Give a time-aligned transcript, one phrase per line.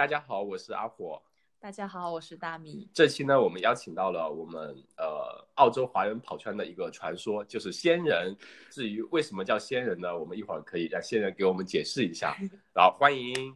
[0.00, 1.20] 大家好，我是阿火。
[1.60, 2.88] 大家好，我是大米。
[2.94, 8.34] 这期呢，我们邀请到了我们呃澳洲华人跑圈的一个传说，就是仙人。
[8.70, 10.18] 至于为什么叫仙人呢？
[10.18, 12.34] 我们一会儿可以让仙人给我们解释一下。
[12.74, 13.54] 好，欢迎。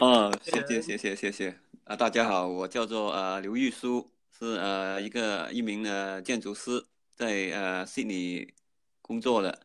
[0.00, 1.96] 哦，谢谢谢谢谢谢啊！
[1.96, 8.54] 大家好，我叫做呃刘玉书，是呃一个一名的建筑师，在呃悉尼
[9.02, 9.58] 工作的。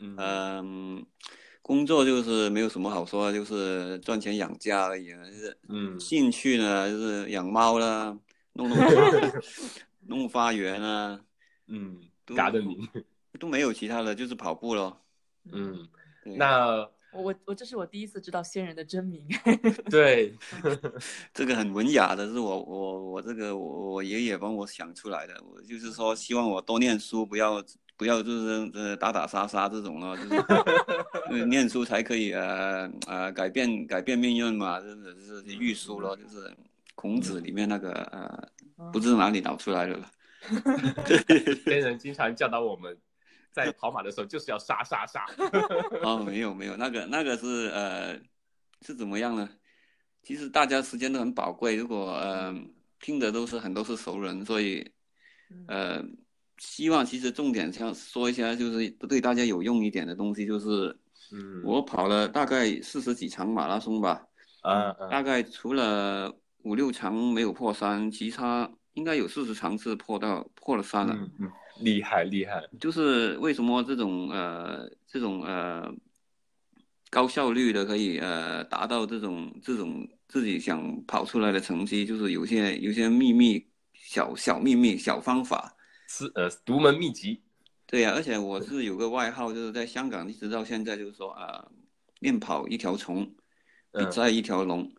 [0.00, 1.04] 嗯。
[1.60, 5.08] 工作就是没有什么好说，就是赚钱养家而已。
[5.08, 8.18] 就是，嗯，兴趣呢就是养猫啦，
[8.54, 8.78] 弄弄
[10.06, 11.20] 弄花园啊，
[11.66, 12.88] 嗯，gardening
[13.38, 15.00] 都没有其他的，就是跑步咯。
[15.52, 15.86] 嗯，
[16.24, 19.26] 那我我这是我第一次知道仙人的真名。
[19.90, 20.34] 对，
[21.34, 25.34] 这个很文雅的，是我我我这个我我爷爷帮我想出来的。
[25.52, 27.62] 我就是说，希望我多念书，不要。
[27.98, 30.22] 不要就是呃打打杀杀这种咯，就
[31.36, 36.48] 是 念书才可以呃呃改变改变命运嘛，真的是御书咯，就是
[36.94, 38.48] 孔子里面那个呃
[38.92, 40.08] 不知哪里导出来的了。
[41.66, 42.96] 先人经常教导我们
[43.50, 45.26] 在跑马的时候就是要杀杀杀。
[46.02, 48.16] 哦，没有没有，那个那个是呃
[48.82, 49.48] 是怎么样呢？
[50.22, 52.54] 其实大家时间都很宝贵，如果呃
[53.00, 54.88] 听的都是很多是熟人，所以
[55.66, 56.00] 呃。
[56.58, 60.98] 希望其实重点想说一下，就是对大家有用一点的东西，就是，
[61.32, 64.26] 嗯，我跑了大概四十几场马拉松吧，
[64.62, 71.50] 啊，大概除了五六场没有破三，其他应该有四十场是破到破了三了，嗯，
[71.80, 72.60] 厉害厉害。
[72.80, 75.88] 就是为什么这种呃这种呃
[77.08, 83.64] 高效率的可以呃达到这种这种自己想跑出来的成绩，就是有些有些秘密
[83.94, 85.74] 小小秘密小方法。
[86.10, 87.42] 是呃，独门秘籍，
[87.86, 91.68] 对呀，而且我是有个外号，就是在香港一直到现在，就是说啊，
[92.20, 93.30] 练跑一条虫，
[93.92, 94.90] 比赛一条龙，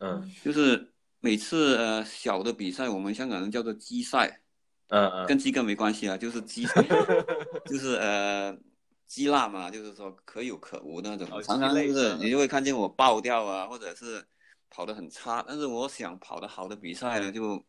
[0.00, 4.42] 嗯，就是每次呃小的比赛，我们香港人叫做鸡赛，
[4.88, 6.66] 嗯嗯，跟鸡哥没关系啊，就是鸡，
[7.64, 8.54] 就是呃
[9.06, 14.22] 鸡辣嘛，就是说可有可无那种，常常就是你就会看见我爆掉啊，或者是
[14.68, 17.64] 跑得很差，但是我想跑得好的比赛呢，就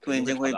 [0.00, 0.50] 突然间会。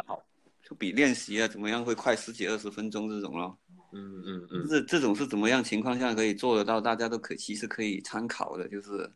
[0.75, 3.57] 就比练习啊怎么样会快十几二十分钟这种咯，
[3.93, 6.81] 嗯嗯嗯，这这种是怎么样情况下可以做得到？
[6.81, 9.13] 大家都可其实可以参考的，就是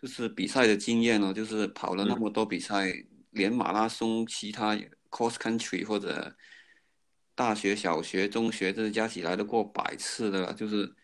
[0.00, 2.92] 就是比赛的经验哦，就是跑了那么多比赛，
[3.30, 4.74] 连马拉松、其他
[5.10, 6.36] cross country 或者
[7.34, 10.94] 大学、小学、中学这加起来都过百次的了，就是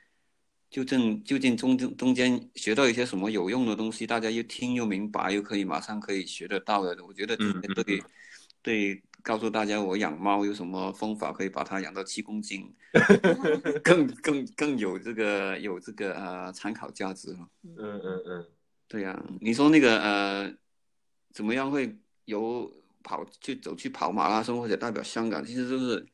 [0.68, 8.02] 就正究竟中中中间学到一些什么有用的东西，大家又听又明白，又可以马上可以学得到的，我觉得对
[8.62, 9.02] 对。
[9.22, 12.74] 告诉大家，我养猫有什么方法可以把它养到七公斤，
[13.82, 17.48] 更更更有这个有这个呃参考价值了。
[17.62, 18.46] 嗯嗯嗯，
[18.88, 20.52] 对呀，你说那个呃，
[21.30, 22.70] 怎么样会有
[23.04, 25.44] 跑去走去跑马拉松或者代表香港？
[25.44, 26.04] 其实就是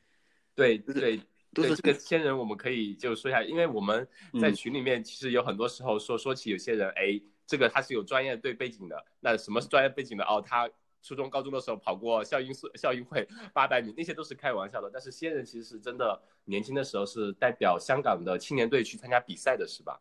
[0.54, 1.18] 对对，
[1.54, 4.06] 都是这个仙人，我们可以就说一下，因为我们
[4.40, 10.24] 在群里面其实有很多时候说说起有些人，哎，这个他是有专业对背景的，那什么是专业背景的？
[10.24, 10.68] 哦，他。
[11.02, 14.90] 初中、高中的时候跑过校运社、校运会八百米，那些都是开玩笑的。
[14.92, 20.00] 但是仙人其实是真的，年轻的时候是代表香港的青年队去参加比赛的，是吧？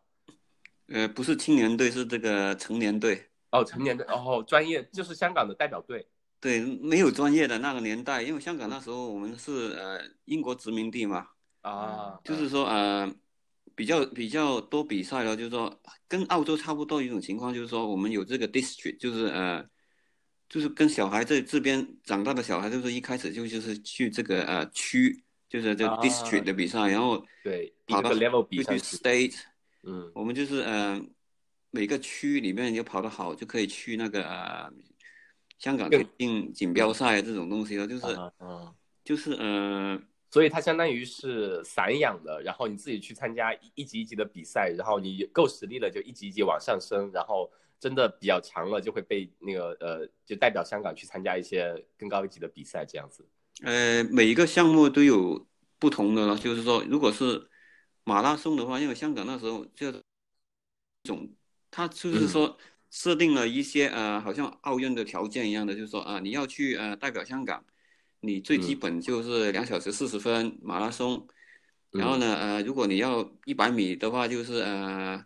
[0.88, 3.30] 呃，不是青年队，是这个成年队。
[3.50, 6.06] 哦，成年队，哦，专业就是香港的代表队。
[6.40, 11.28] 对，没有专业的那个年代，因为香港那时候我们是呃英国殖民地嘛。
[11.62, 12.18] 啊。
[12.24, 13.10] 就是说呃，
[13.74, 19.64] 比较比较多比赛了，就是说跟澳洲差不多一种情况，就是说我们有这个 district，就是呃。
[20.48, 29.38] 就是跟小孩在这边长大的小孩，就是一开始就就是去这个呃区，就是这 district 的比赛，然后对跑到 level 比赛 state，
[29.82, 30.98] 嗯，我们就是呃
[31.70, 34.72] 每个区里面就跑得好，就可以去那个呃
[35.58, 38.06] 香港田径锦标赛这种东西了，就是
[38.38, 40.00] 嗯，就是呃，
[40.30, 47.50] 所以它相当于是散养的，然后你自己去参加一级一级的比赛，然后你够实力了就一级一级往上升，然后。
[47.80, 53.24] 真的比较强了，就会被那个呃，就代表香港去参加一些更高一级的比赛，这样子。
[53.62, 55.46] 呃，每一个项目都有
[55.78, 57.48] 不同的了，就是说，如果是
[58.04, 59.92] 马拉松的话，因为香港那时候就
[61.04, 61.28] 总，
[61.70, 62.58] 他就是说
[62.90, 67.64] 设定了一些呃，好像奥运的条件一样的，就是说啊，你要去呃代表香港，
[68.20, 71.28] 你最基本就是两小时四十分马拉松，
[71.92, 75.24] 然后呢呃，如果你要一百米的话，就是呃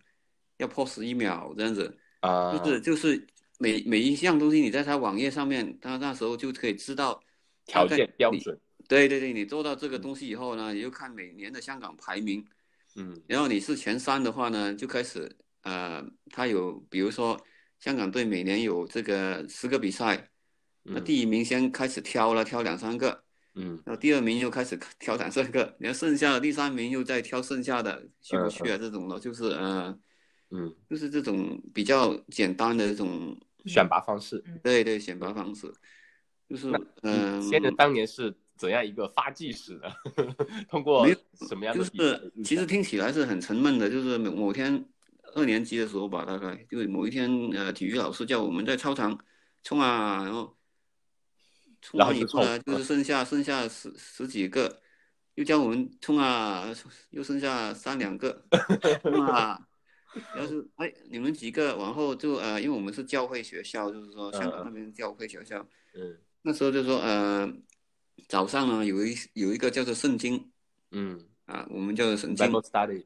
[0.59, 1.99] 要破十一秒这样子。
[2.23, 3.27] 啊，就是就是
[3.59, 7.23] 每每一项东西，你在他网页上面，他那时候就可以知道
[7.67, 8.59] 条件标准。
[8.89, 12.45] 对对对，你做到这个东西以后呢，你就看每年的香港排名，
[12.97, 15.31] 嗯，然后你是前三的话呢，就开始
[15.63, 17.41] 呃，他有比如说
[17.79, 20.29] 香港队每年有这个十个比赛，
[20.83, 23.23] 那嗯第一名先开始挑了，挑两三个，
[23.55, 23.81] 嗯。
[23.87, 28.77] 然后第二名又开始挑两三个，然后剩下的第三名又再挑剩下的去不去啊？
[28.77, 29.97] 这种的，就是呃，
[30.55, 33.35] 嗯，就是这种比较简单的这种，
[33.65, 34.39] 选拔方式。
[34.63, 35.73] 对对，选拔方式，
[36.47, 36.71] 就是
[37.01, 39.91] 嗯、当年是怎样一个发迹史的？
[40.69, 41.07] 通过
[41.49, 44.85] 什么样就的就是其实听起来是很沉闷的，就是某某天
[45.35, 49.19] 二年级的时候吧，大概就是某一天，呃，体育老师叫我们在操场
[49.63, 50.55] 冲啊，然后
[51.81, 54.83] 冲然后就完以后呢，冲就是剩下剩下十十几个，
[55.37, 56.69] 又叫我们冲啊，
[57.09, 58.45] 又剩下三两个，
[59.01, 59.59] 冲啊。
[60.37, 67.53] 要是哎，你们几个往后就呃，因为我们是教会学校，就是说香港那边教会学校，嗯那时候就说呃，
[68.29, 70.51] 早上呢有一有一个叫做圣经
[70.91, 71.29] 嗯。
[71.45, 73.05] 啊，我们叫做圣经，Bible study，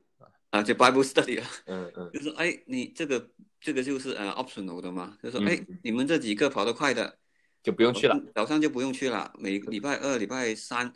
[0.51, 2.11] 啊，就 Bible study 啊，嗯嗯。
[2.13, 7.19] 就是哎，你这个这个就是呃 optional 的嘛，就说嗯哎，你们这几个跑得快的，
[7.63, 10.93] 就不用去了，早上就不用去了，每个礼拜二、礼拜三、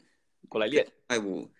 [0.49, 0.85] 过来练。
[0.85, 1.51] 礼拜五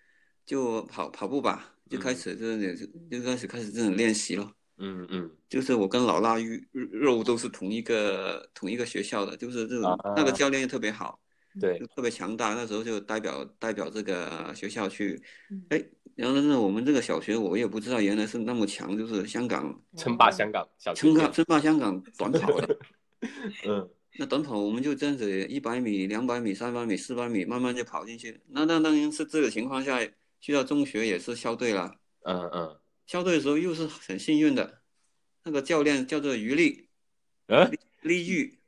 [0.45, 2.75] 就跑跑步吧，就开始就是
[3.09, 4.51] 就就开始开始这种练习了。
[4.77, 6.45] 嗯嗯就是我跟老腊肉
[6.91, 11.19] 肉都是同一个同一个学校的，就是这种、啊那个教练也特别好，
[11.59, 12.55] 对就，特别强大。
[12.55, 15.21] 那时候就代表代表这个学校去
[15.51, 15.83] 嗯，哎，
[16.15, 21.01] 然后呢，我们这个小学我也不知道原来是那么强，就是香港称霸香港小学。
[21.01, 22.77] 称霸称霸香港短跑的。
[23.67, 23.87] 嗯
[24.17, 28.41] 那短跑我们就这样子，一百米、两百米、三百米、四百米，慢慢就跑进去。
[28.47, 29.99] 那那当然是这个情况下，
[30.41, 31.95] 去到中学也是校队了。
[32.23, 34.81] 嗯嗯校队的时候又是很幸运的，
[35.43, 36.87] 那个教练叫做于丽
[37.47, 37.69] 嗯
[38.01, 38.59] 丽玉，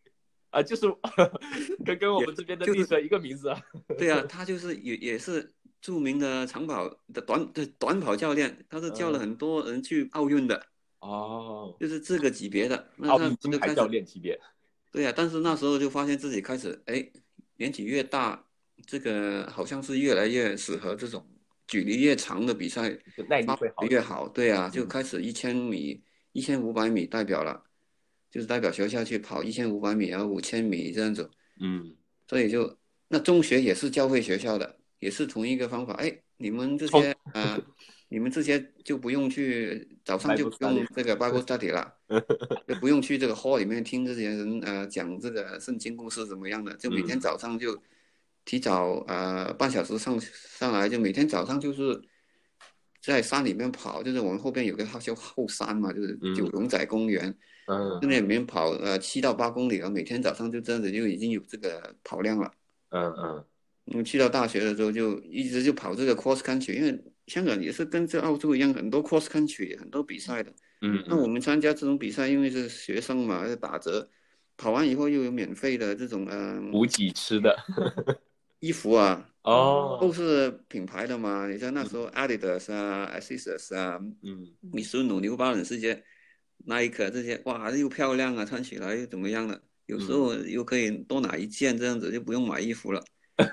[0.49, 0.85] 啊，就是
[1.85, 3.61] 跟跟我们这边的就是历史一个名字啊。
[3.97, 10.67] 对啊，他就是也也是著名的长跑的短的短跑教练，他是教了嗯很多人去奥运的，
[10.99, 12.91] 哦，就是这个级别的。
[12.97, 14.39] 那奥他运金牌教练级别。
[14.91, 17.09] 对啊，但是那时候就发现自己开始哎，
[17.55, 18.45] 年纪越大，
[18.85, 21.25] 这个好像是越来越适合这种
[21.67, 24.27] 距离越长的比赛，就耐力发会好越好。
[24.27, 26.01] 对啊，就嗯开始一千米、
[26.31, 27.63] 一千五百米代表了，
[28.29, 31.29] 就是代表学校去跑一千五百米，然后五千米这样子。
[31.59, 31.95] 嗯，
[32.27, 32.77] 所以就
[33.07, 35.93] 那中学也是教会学校的，也是同一个方法。
[35.93, 37.59] 哎，你们这冲些啊，
[38.09, 41.93] 你们这些就不用去早上就不用这个 Bible study 了，
[42.67, 47.81] 就不用去这个 hall 里面听这些人呃讲这个圣经故事怎么样的，就每天嗯早上就
[48.45, 52.01] 提早呃半小时上上来，就每天早上就是
[53.01, 57.29] 在山里面跑，就是我们后边有个叫后山嘛，就是嗯九龙仔公园。
[57.65, 62.51] 嗯在那里面跑呃七到八公里了，每天早上就这样子就已经有这个跑量了。
[62.89, 63.45] 嗯嗯
[63.85, 70.53] 嗯，去到大学的时候就一直就跑这个 cross country，因为香港也是跟这澳洲一样，很多 cross country 很多比赛的。
[70.81, 74.09] 嗯那我们参加这种比赛，因为是学生嘛，要打折，
[74.57, 77.55] 跑完以后又有免费的这种呃补给吃的。
[78.63, 81.49] 衣服啊，哦都是品牌的嘛。
[81.49, 86.01] 你像那时候 Adidas 啊、Asics 啊、嗯米苏努、New Balance 这些
[86.65, 89.61] ，Nike 这些，哇，又漂亮啊，穿起来又怎么样的？
[89.85, 93.03] 有时候又可以多拿一件，这样子就不用买衣服了。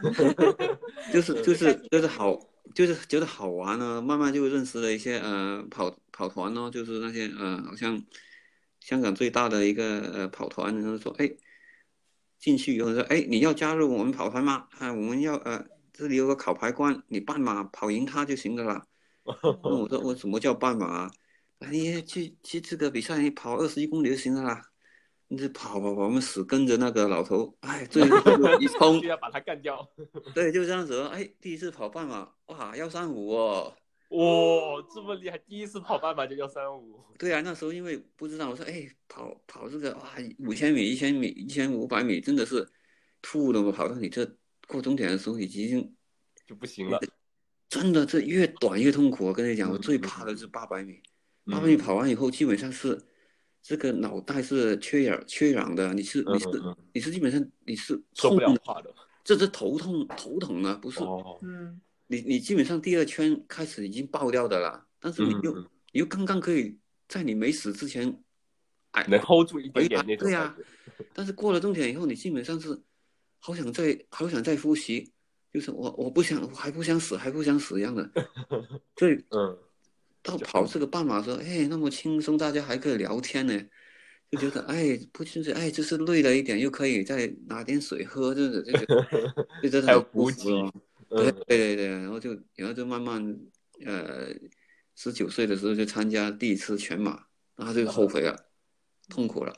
[1.12, 2.38] 就是就是就是好，
[2.72, 8.00] 就是觉得好玩呢、慢慢就认识了一些呃跑跑团哦，就是那些呃好像
[8.78, 11.28] 香港最大的一个呃跑团，然后说哎
[12.40, 14.66] 进去以后说哎你要加入我们跑团吗？
[14.78, 18.86] 啊我们要呃这里有个考牌官，你半马跑赢他就行了啦。
[19.24, 21.10] 那 我说我什么叫半马啊？
[21.60, 24.62] 啊你去去这个比赛你跑二十一公里就行了啦。
[25.28, 28.18] 你这跑跑跑，我们死跟着那个老头，哎，最后
[28.58, 29.88] 一冲就， 要把他干掉。
[30.34, 31.06] 对，就这样子哦。
[31.06, 33.72] 哎，第一次跑半马，哇，幺三五哦。
[34.10, 35.38] 哇，这么厉害！
[35.38, 37.00] 第一次跑半马就幺三五。
[37.18, 42.68] 对啊，那时候因为不知道，我说哎，跑跑这个哇，五千米、一千米、一千五百米，真的是
[43.22, 43.70] 吐了嘛。
[43.70, 44.26] 跑到你这
[44.66, 45.94] 过终点的时候，已经
[46.46, 46.98] 就不行了。
[47.68, 49.26] 真的这越短越痛苦。
[49.26, 50.94] 我跟你讲，我嗯最怕的是八百米。
[51.46, 53.00] 嗯八百米跑完以后，基本上是
[53.62, 58.94] 这个脑袋是缺氧缺氧的，你是你是嗯嗯嗯你是基本上你是受不了痛的话的。
[59.22, 65.56] 这是头痛头疼啊，不是哦，嗯你你基本上第二圈开始已经爆掉的了，但是你又、
[65.92, 66.76] 你又刚刚可以
[67.06, 68.20] 在你没死之前，
[68.90, 70.56] 哎，能 hold 住一点点那种对啊。
[71.14, 72.76] 但是过了终点以后，你基本上是
[73.38, 75.12] 好想再好想再复习，
[75.54, 78.10] 就是我我不想我还不想死还不想死一样的，
[78.98, 79.56] 所以嗯
[80.20, 83.56] 到跑这个半马的时候，哎，那么轻松，大家还可以聊天呢，
[84.32, 89.06] 就觉得哎不就是哎就是累了一点，又可以再拿点水喝，这种就觉得
[89.62, 90.80] 就真的还有很舒补给。
[91.10, 93.38] 对嗯对对对，然后就然后就慢慢，
[93.84, 94.28] 呃，
[94.94, 97.26] 十九岁的时候就参加第一次全马，
[97.56, 98.36] 然后就后悔了，
[99.08, 99.52] 痛苦了，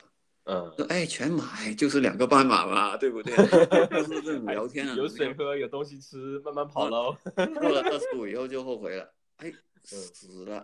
[0.45, 3.35] 嗯，说哎全马就是两个半马嘛，对不对？
[3.87, 7.15] 就是这种聊天啊，有水喝，有东西吃，慢慢跑喽。
[7.35, 10.63] 过了二十五以后就后悔了，哎， 死了。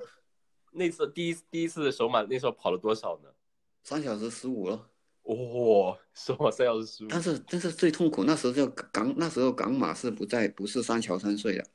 [0.72, 3.30] 那次第一第一次的首马，那时候跑了多少呢？
[3.84, 4.90] 三小时十五了。
[5.36, 7.08] 哇，首马三小时十五。
[7.08, 11.66] 但是但是最痛苦，那时候就港，那时候港马是不在，不是三桥三岁的，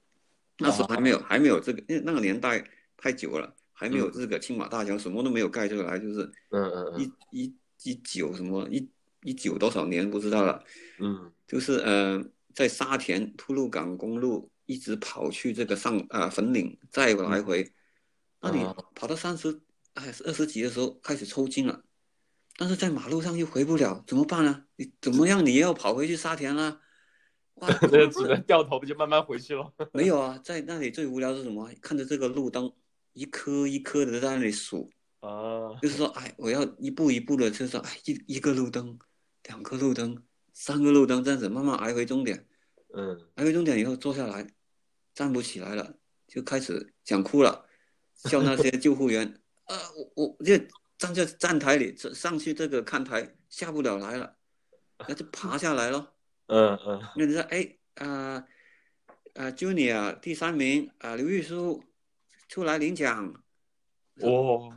[0.59, 8.89] 那时候还没有还没有这个，因为那个年代太久了，还没有这个青马大桥，什么都没有盖出来，就是嗯嗯一一一九什么一
[9.23, 10.65] 一九多少年不知道了，
[10.99, 17.73] 嗯，就是呃在沙田吐露港公路一直跑去这个上啊粉岭，再来回。
[18.41, 18.63] 那你
[18.95, 19.61] 跑到三十
[19.95, 21.83] 哎二十几的时候开始抽筋了，
[22.57, 24.65] 但是在马路上又回不了，怎么办呢？
[24.77, 25.45] 你怎么样？
[25.45, 26.81] 你又要跑回去沙田啦？
[27.55, 29.73] 哇， 那只能掉头，不就慢慢回去了？
[29.93, 31.69] 没有啊，在那里最无聊是什么？
[31.81, 32.73] 看着这个路灯
[33.13, 38.99] 一颗一颗的在那里数啊，就是说，哎，我要一步一步的，就是说，哎，一一个路灯，
[39.45, 42.47] 两个路灯，三个路灯，这样子慢慢挨回终点。
[42.93, 44.47] 嗯，挨回终点以后坐下来，
[45.15, 45.95] 站不起来了，
[46.29, 47.67] 就开始想哭了。
[48.31, 49.77] 叫那些 救护员，呃，
[50.15, 50.55] 我我就
[51.05, 54.37] 站在站台里，上去这个看台下不了来了，
[55.09, 56.15] 那就爬下来咯。
[56.47, 57.01] 嗯嗯。
[57.17, 58.45] 那你说，哎，啊
[59.35, 61.83] 啊，Junior 第三名啊，刘玉书
[62.49, 63.43] 出来领奖。
[64.21, 64.75] 哦，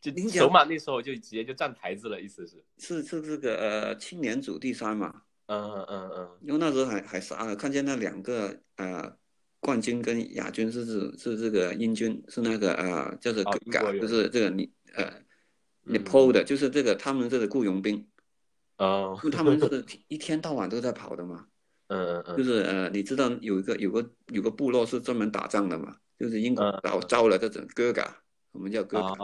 [0.00, 0.44] 就领奖。
[0.44, 2.62] 首马那时候就直接就站台子了，意思是？
[2.78, 5.22] 是是这个呃青年组第三嘛。
[5.46, 6.38] 嗯嗯嗯。
[6.42, 9.16] 因为那时候还还傻了，看见那两个呃。
[9.60, 15.12] 冠军跟亚军是是是这个英军，是那个呃叫做嘎，就是这个你呃
[15.88, 18.06] 你 PO 的，就是这个他们这个雇佣兵，
[18.76, 21.46] 哦，他们是一天到晚都在跑的嘛，
[21.88, 29.14] 嗯嗯嗯，就是呃你知道有一个有个有个部落是专门打仗的嘛，就是英国老招了这种哥嘎，我们叫哥嘎，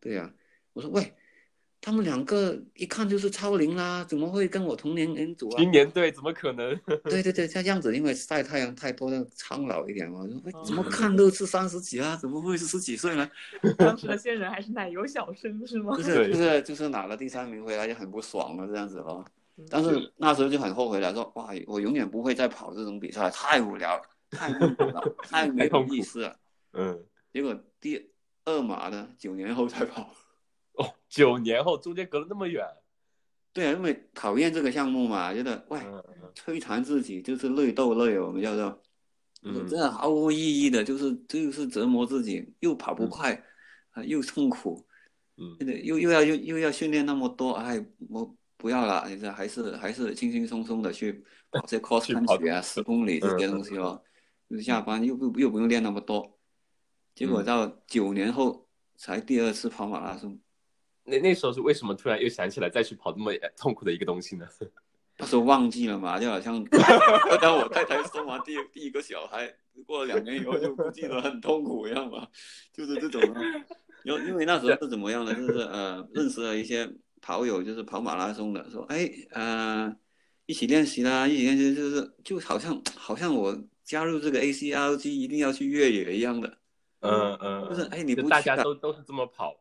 [0.00, 0.32] 对呀，
[0.72, 1.14] 我说喂。
[1.80, 5.56] 他们两个一看就是超龄啦，怎么会跟我同年龄组啊？
[5.58, 6.76] 今年队怎么可能？
[7.04, 10.26] 对对对，像这样子，因为晒太阳太多，苍老一点嘛。
[10.64, 12.16] 怎么看都是三十几啊？
[12.16, 13.30] 怎么会是十几岁呢？
[13.78, 15.96] 当时的仙人还是奶油小生是吗？
[15.96, 19.24] 就是就是就是拿了第三名回来就很不爽了这样子咯。
[19.70, 26.36] 但是那时候就很后悔了，说哇，我永远不会再跑这种比赛，太无聊了，太痛苦了， 太没有意思了。
[26.72, 27.00] 嗯。
[27.32, 28.10] 结果第
[28.44, 30.10] 二马呢，九年后才跑。
[31.06, 32.64] 哦，九年后中间隔了那么远，
[33.52, 35.80] 对啊，因为讨厌这个项目嘛，觉得喂，
[36.34, 38.82] 摧残自己就是累斗累，我们叫做，
[39.42, 43.42] 嗯，真的毫无意义的，就是就是折磨自己，又跑不快，
[43.92, 44.84] 啊，又痛苦，
[45.36, 54.02] 嗯，又又要又又要训练那么多，哎，我不要了，你这还是还是轻轻松松的去跑些 cross country 啊，十公里这些东西咯，
[54.50, 56.38] 就是下班又不又不用练那么多，
[57.14, 60.38] 结果到九年后才第二次跑马拉松。
[61.06, 64.46] 那那时候是为什么突然又想起来再去跑那么痛苦的一个东西呢？
[65.18, 66.62] 那时候忘记了嘛，就好像
[67.40, 69.50] 当我太太生完第第一个小孩，
[69.86, 72.28] 过了两年以后就不记得很痛苦一样嘛，
[72.72, 73.22] 就是这种。
[74.04, 75.32] 因因为那时候是怎么样呢？
[75.34, 76.86] 就是呃，认识了一些
[77.22, 79.96] 跑友，就是跑马拉松的，说哎呃，
[80.44, 86.58] 一起练习啦，一起练习就是就好像好像我加入这个 ACRG 一定要去越野一样的。
[87.00, 87.68] 嗯嗯。
[87.70, 89.56] 就是哎，你不大家都都是这么跑。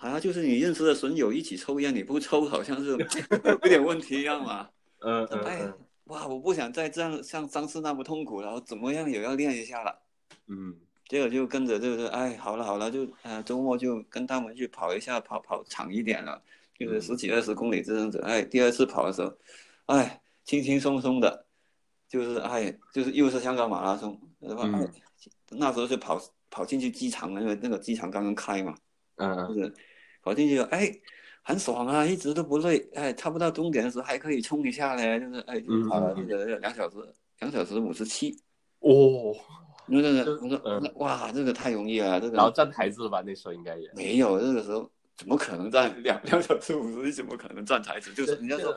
[0.00, 2.92] 好像就是你认识的损友一起抽烟，你不抽好像是
[3.44, 4.66] 有点问题一样嘛。
[5.04, 5.42] 嗯嗯。
[5.42, 5.70] 哎，
[6.04, 6.26] 哇！
[6.26, 10.00] 我不想再这样像上次那么痛苦了，我怎么样也要练一下了。
[10.46, 10.74] 嗯。
[11.06, 16.40] 结果就跟着就是哎，好了好了，就呃周末就跟他们去跑一下，跑跑长一点了，
[16.78, 18.18] 就是十几二十公里这样子。
[18.20, 19.30] 哎，第二次跑的时候，
[19.84, 21.44] 哎，轻轻松松的，
[22.08, 24.18] 就是哎，就是又是香港马拉松？
[25.50, 28.74] 那时候就跑跑进去机场了，因为那个机场刚刚开嘛。
[29.16, 29.46] 嗯。
[29.48, 29.74] 就是。
[30.22, 30.90] 跑进去哎，
[31.42, 36.96] 很爽啊，一直都不累，哎，差不到终点的时候还可以冲一下嘞，就是哎，跑了这个两小时，
[37.40, 38.36] 两小时五十七，
[38.80, 39.34] 哦，
[39.86, 43.22] 那个我说哇，这个太容易了，这个然后站台子了吧？
[43.24, 47.16] 那时候应该也没有，那个时候怎么可能站两两小时五十七？
[47.16, 48.12] 怎么可能站台子？
[48.12, 48.74] 就是人家说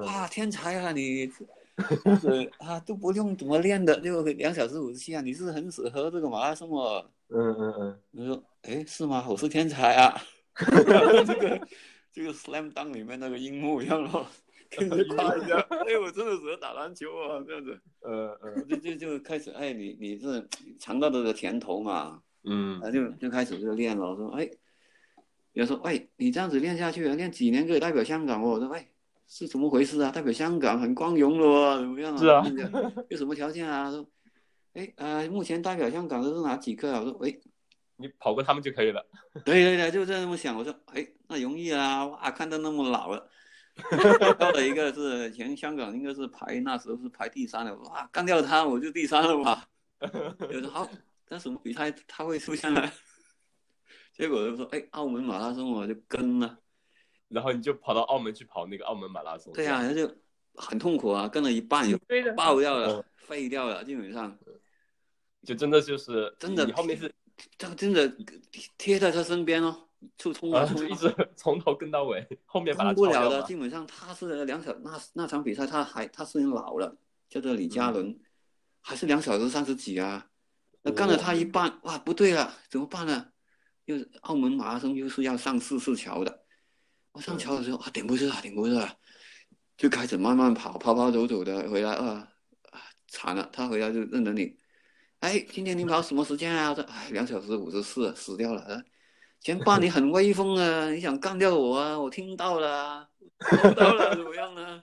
[0.00, 1.30] 哇，天才啊你，
[2.20, 7.04] 是啊都不用怎么练的，就两小时五十七啊，你是很适合这个马拉松哦。
[7.28, 9.24] 嗯嗯嗯，你说哎是吗？
[9.28, 10.20] 我是天才啊。
[11.26, 11.68] 这个
[12.12, 14.26] 这个 slam dunk 里面那个樱木一样咯，
[14.70, 20.48] 跟着夸一下， 哎，我真的适合打篮球啊，这样子，呃呃，就就就开始，哎，你你是
[20.78, 24.44] 尝到这个甜头嘛，嗯，啊就就开始就练了，说，哎，
[25.52, 28.88] 有人说，哎，你这样子练下去，练几年可以代表香港哦，我说，哎，
[29.28, 30.10] 是怎么回事啊？
[30.10, 32.18] 代表香港很光荣了，怎么样啊？
[32.18, 32.44] 是啊，
[33.10, 33.90] 有什么条件啊？
[33.90, 34.06] 说，
[34.72, 37.00] 哎，呃，目前代表香港的是哪几个啊？
[37.00, 37.38] 我说，喂。
[37.96, 39.04] 你跑过他们就可以了。
[39.44, 40.56] 对对对，就这么想。
[40.56, 42.06] 我说，哎，那容易啊！
[42.06, 43.28] 哇，看到那么老了，
[44.38, 49.68] 到了一个是全香港应该是排那时候是排第三的，哇，干掉他我就第三了吧。
[50.50, 50.88] 有时好，
[51.28, 52.90] 那什么比赛他会出现呢？
[54.12, 56.58] 结果就说，哎，澳门马拉松我就跟了，
[57.28, 59.52] 然后你就跑到澳门去跑那个澳门马拉松。
[59.52, 60.10] 对呀，那就
[60.54, 61.98] 很痛苦啊，跟了一半就
[62.34, 64.38] 爆掉了，废掉了，基本上
[65.44, 67.14] 就真的就是真的，你后面是
[67.58, 68.16] 这个真的
[68.78, 73.42] 贴在他身边哦，就冲啊冲，一直从头跟到尾，后面冲不了的。
[73.42, 76.96] 基本上他是两小那那场比赛他还他是老了，
[77.28, 78.18] 叫做李嘉伦，
[78.80, 80.28] 还是两小时三十几啊，
[80.82, 83.28] 那干了他一半，哇，不对了，怎么办呢？
[83.84, 86.44] 又是澳门马拉松，又是要上四四桥的。
[87.12, 88.96] 我上桥的时候啊，顶不住了，顶不住了，
[89.76, 92.28] 就开始慢慢跑，跑跑走走的回来啊，
[93.08, 94.56] 惨了，他回来就认得你。
[95.20, 96.70] 哎，今天你跑什么时间啊？
[96.70, 98.82] 我说，哎，两小时五十四，死掉了。
[99.40, 101.98] 前半你很威风啊， 你想干掉我啊？
[101.98, 103.08] 我听到了，
[103.62, 104.82] 听到了，怎么样呢？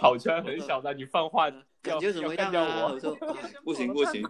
[0.00, 1.50] 跑圈很小的，你放话，
[1.82, 2.92] 感觉怎么样啊？
[2.92, 3.16] 我说，
[3.64, 4.22] 不 行不行。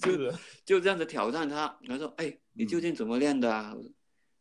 [0.00, 0.32] 就是
[0.64, 3.74] 就这样子挑战他，他说：“哎，你究竟怎么练的啊？”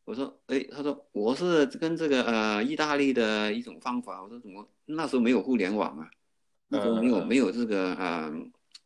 [0.05, 6.09] 我说：“哎，他说我是跟这个呃意大利的一种方法。”我说：“怎么那时候没有互联网啊？
[6.69, 8.31] 那时候没有没有这个啊，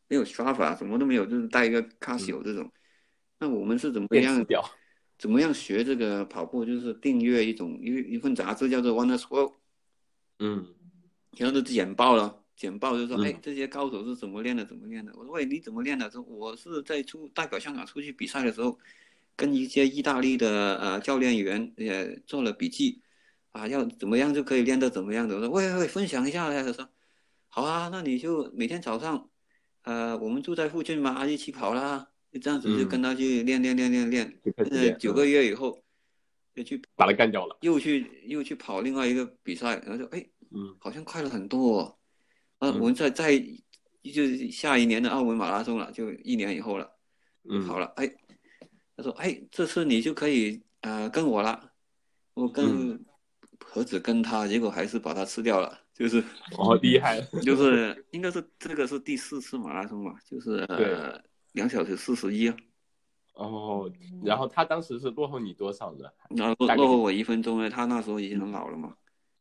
[0.07, 2.71] 没有刷法，什么都没有，就是带一个卡西欧这种。
[3.39, 4.45] 那我们是怎么样
[5.17, 6.65] 怎么样学这个跑步？
[6.65, 9.51] 就是订阅一种一一份杂志叫做《One World》，
[10.39, 10.67] 嗯，
[11.37, 14.63] 然后就简报了。”简报就说：“哎，这些高手是怎么练的？
[14.63, 18.77] 怎么练的？”我说：“喂，你怎么练的？”说：“我是在出代表香港出去比赛的时候，
[19.35, 23.01] 跟一些意大利的呃教练员也做了笔记，
[23.53, 26.87] 啊，要怎么样就可以练到怎么样的。”我说：“喂喂，分享一下。”他说
[27.49, 29.27] ：“好啊，那你就每天早上，
[29.83, 34.41] 呃，我们住在附近嘛，一起跑啦，就这样子就跟他去练练练练练。
[34.57, 35.83] 呃，九个月以后，
[36.55, 41.97] 就去把他干掉了，又去又去跑另外一个比赛，然后说：哎，嗯，好像快了很多哦。”
[42.59, 43.37] 啊，我们在在
[44.01, 46.89] 就是下一年的澳门马拉松了，就一年以后了。
[47.49, 48.07] 嗯，好了，哎，
[48.95, 51.71] 他说，哎，这次你就可以呃跟我了。
[52.35, 53.03] 我跟
[53.59, 55.82] 何止跟他，结果还是把他吃掉了。
[55.93, 56.23] 就是
[56.57, 62.51] 哦，厉害，就是应该是这个是第四次马拉松吧，就是呃两小时四十一。
[63.35, 63.91] 哦，
[64.23, 66.13] 然后他当时是落后你多少的？
[66.35, 68.93] 然后落后我一分钟呢，他那时候已经很老了嘛。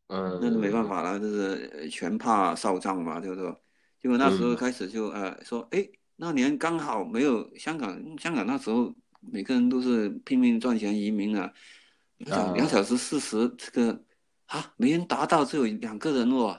[0.08, 3.60] 嗯，那是没办法了，就是全怕少壮嘛，就是说，
[4.00, 5.86] 结果那时候开始就呃说，哎，
[6.16, 11.52] 那年刚好没有香港，香港那时候每个人都是拼命赚钱移民啊，
[12.54, 14.02] 两小时四十这个
[14.56, 16.58] 啊没人达到，只有两个人哦，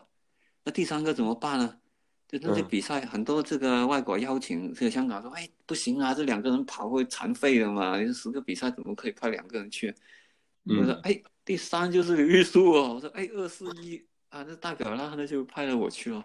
[0.63, 1.77] 那第三个怎么办呢？
[2.27, 9.93] 就那些比赛很多这个外国邀请这个香港说，哎不行啊，这两个人跑会残废的嘛，你十个比赛怎么可以派两个人去？
[10.65, 11.21] 我说哎。
[11.45, 16.23] 第三就是李玉树哦，我说哎二四一啊，那代表那那就派了我去了。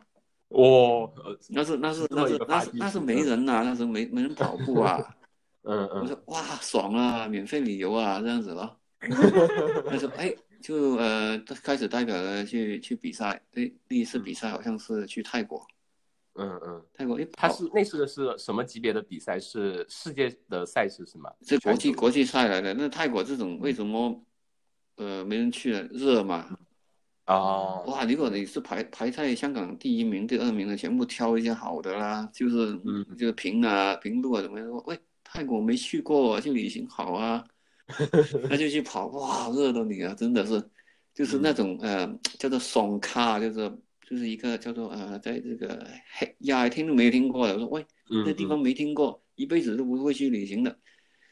[0.51, 1.13] 哦，
[1.49, 4.97] 那是那是那是那是那是没人呐，那时候没没人跑步啊。
[5.67, 6.03] 嗯嗯。
[6.03, 8.79] 我说哇爽啊，免费旅游啊这样子咯。
[9.91, 15.67] 他说哎就呃开始代表了去去比赛，对第一次比赛好像是去泰国。
[16.35, 16.85] 嗯嗯。
[16.95, 19.39] 泰国，他是那次的是什么级别的比赛？
[19.41, 21.31] 是世界的赛事是吗？
[21.43, 22.75] 是国际国际赛来的。
[22.75, 24.25] 那泰国这种为什么？
[24.97, 26.59] 呃，没人去了，热嘛。
[27.27, 28.05] 哦，哇！
[28.05, 34.69] 如果你是排排在香港第一名、第二名的，全部挑一些好的啦，就是，嗯，就是平啊、平路啊，怎么样？
[34.87, 37.45] 喂，泰国没去过，去旅行好啊，
[38.49, 40.63] 那就去跑，哇，热的你啊，真的是，
[41.15, 42.07] 就是那种呃，
[42.39, 43.71] 叫做双卡，就是
[44.07, 47.55] 就是一个叫做呃，在这个黑呀，听都没听过的。
[47.55, 47.85] 我说喂，
[48.25, 50.79] 那地方没听过，一辈子都不会去旅行的。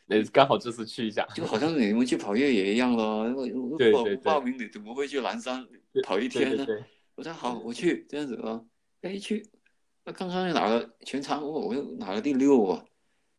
[0.07, 3.29] 那刚好这次去一下， 就好像你们去跑越野一样咯。
[3.77, 5.67] 对对报名你怎么会去南山
[6.05, 6.67] 跑一天呢？
[7.17, 8.65] 我说好，我去这样子哦。
[9.03, 9.47] 哎，去，
[10.05, 12.85] 那刚刚拿了全场，我我又拿了第六啊。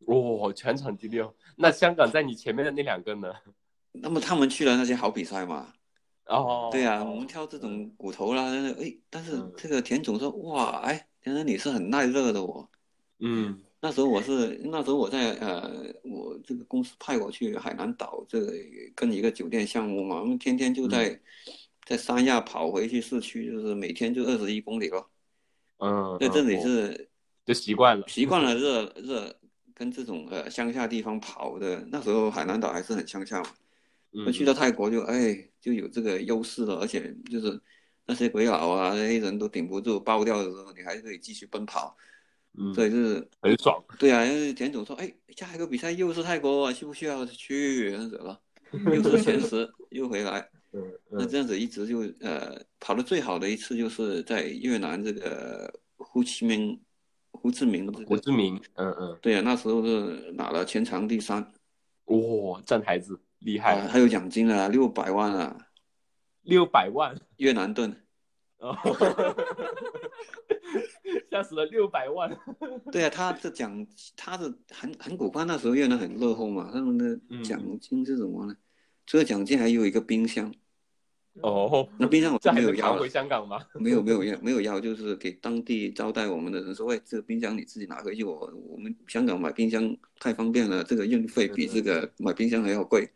[0.08, 1.34] 哇，全场第六。
[1.60, 3.34] 那香港在你前面的那两个呢？
[3.92, 5.74] 那么他们去了那些好比赛嘛？
[6.26, 6.70] 哦。
[6.72, 8.44] 对呀，我们挑这种骨头啦，
[8.80, 12.70] 哎，但是这个田总说，哇，哎，田总你是很耐热的哦。
[13.20, 13.60] 嗯。
[13.80, 18.52] 那时候我是那时候我在呃，我这个公司派我去海南岛，这个
[18.96, 21.20] 跟一个酒店项目嘛，我们天天就在
[21.86, 25.10] 在三亚跑回去市区，就是每天就二十一公里咯。
[25.78, 27.08] 嗯，在这里是
[27.46, 29.40] 就习惯了，习惯了热热
[29.78, 31.88] 跟这种呃乡下地方跑的。
[31.92, 33.50] 那时候海南岛还是很乡下嘛，
[34.26, 37.62] 那去到泰国就哎就有这个优势了，而且就是
[38.08, 41.96] 那些鬼佬啊那些人都顶不住爆掉的时候，你还可以继续奔跑。
[42.60, 43.84] 嗯，所以是很爽。
[44.00, 47.96] 对啊，因为田总说，哎，下一个比赛又是泰国，需不需要去？
[47.96, 48.36] 那什么，
[48.96, 50.50] 又是前十，又回来。
[50.74, 56.78] 嗯那嗯这样子一直就呃跑的最好的一次就是在越南这个胡志明，
[57.42, 61.42] 胡志明这个胡志明，嗯嗯，对啊，那时候是拿了全场第三，
[62.06, 65.68] 哇，站台子厉啊，害，还有奖金啊，六百万啊，
[66.44, 67.96] 六百万，越南盾。
[68.60, 68.76] 哦，
[71.30, 72.36] 吓死了，六百万，
[72.92, 78.56] 对啊，他这奖他的很很古怪，那时候越南很落后嘛，他们的嗯奖金是什么呢？
[79.06, 80.52] 除了奖金还有一个冰箱，
[81.42, 83.60] 哦，那冰箱我这就没有 要回，香港吗？
[83.76, 93.08] 没有没有要没有要，就是给当地招待我们的人说，喂，这个冰箱你自己拿回去，我我们香港买冰箱太方便了，这个运费比这个买冰箱还要贵，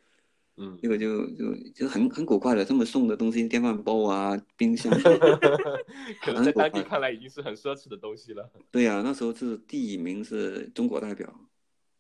[0.58, 4.92] 嗯，这个就就就很很古怪的，他们送的东西，电饭煲啊，冰箱
[6.22, 8.50] 可能在当地看来已经是很奢侈的东西了。
[8.70, 11.34] 对呀、那时候是第一名是中国代表，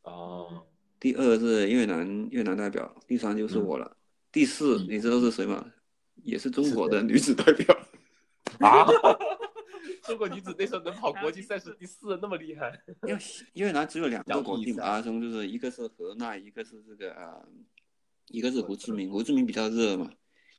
[0.03, 0.63] 哦，
[0.99, 3.97] 第二是越南越南代表，第三就是我了，
[4.31, 4.85] 第四嗯。
[4.87, 5.65] 你知道是谁吗？
[6.23, 7.77] 也是中国的女子代表。
[8.59, 8.85] 啊，
[10.03, 12.79] 中国女子那时候能跑国际赛事第四，那么厉害。
[13.07, 13.21] 因为
[13.53, 17.47] 越南只有两个小国际马拉松，就是一个是河那，一个是这个呃，
[18.27, 19.09] 一个是胡志明。
[19.09, 20.11] 胡志明比较热嘛，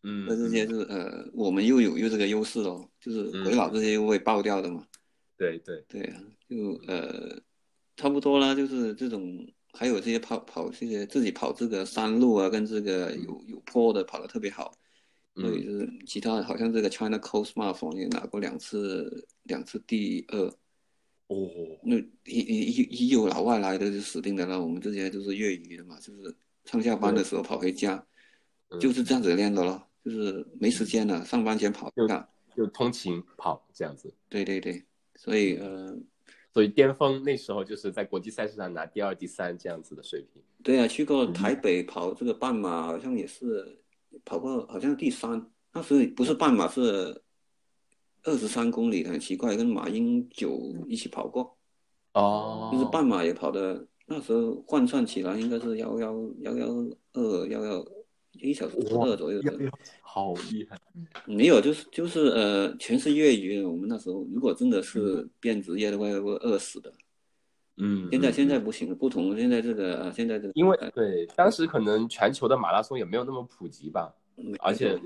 [0.03, 4.87] 嗯那这些是呃，我们又有又这个优势哦，就是嗯回老这些又会爆掉的嘛。
[5.37, 7.41] 对对，对啊，就呃，
[7.97, 14.73] 差不多啦，就是这种，还有这些跑跑这些自己跑这个山路啊，跟这个有有坡的跑得特别好。
[15.35, 20.47] 所以嗯就是其他的好像这个 China Coast Marathon 也拿过两次两次第二。
[21.29, 21.49] 哦，
[21.83, 28.05] 那一一一一有老外来的就死定了了，我们这些就是业余的嘛，就是上下班的时候跑回家，
[28.69, 32.29] 嗯就是这样子练的咯，就是没时间了，上班前跑一下。
[32.55, 34.13] 就通勤跑这样子。
[34.29, 35.97] 对对对，所以呃，
[36.53, 40.43] 所以巅峰那时候就是在国际赛事上拿第二、第三这样子的水平。
[40.63, 43.82] 对啊，去过台北跑这个半马，好像也是
[44.25, 47.23] 跑过，好像第三，那时候不是半马是
[48.25, 51.57] 二十三公里，很奇怪，跟马英九一起跑过。
[52.13, 56.67] 哦就是半马也跑的，那时候换算起来应该是幺幺幺幺
[57.15, 57.87] 二幺幺
[58.33, 59.53] 一小时二左右的，
[60.03, 60.79] 好厉害。
[61.27, 63.69] 没有，就是就是呃，全是业余的。
[63.69, 66.93] 我们那时候如果真的是变职业的话，会饿死的。
[67.83, 69.37] 嗯，嗯现在现在不行了，不同了。
[69.37, 74.15] 现在这个呃现在这个，因为对当时可能全球的马拉松也没有那么普及吧，
[74.61, 74.99] 而且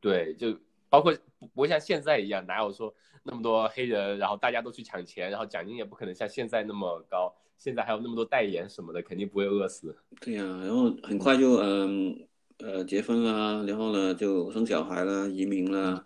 [0.00, 0.56] 对就
[0.88, 7.34] 包括不不会像现在一样，哪有说那么多黑人，然后大家都去抢钱，然后奖金也不可能像现在那么高。
[7.56, 9.96] 现在还有那么多代言什么的，肯定不会饿死。
[10.20, 12.26] 对呀、然后很快就嗯
[12.58, 16.04] 呃结婚啦，然后呢就生小孩啦，移民啦，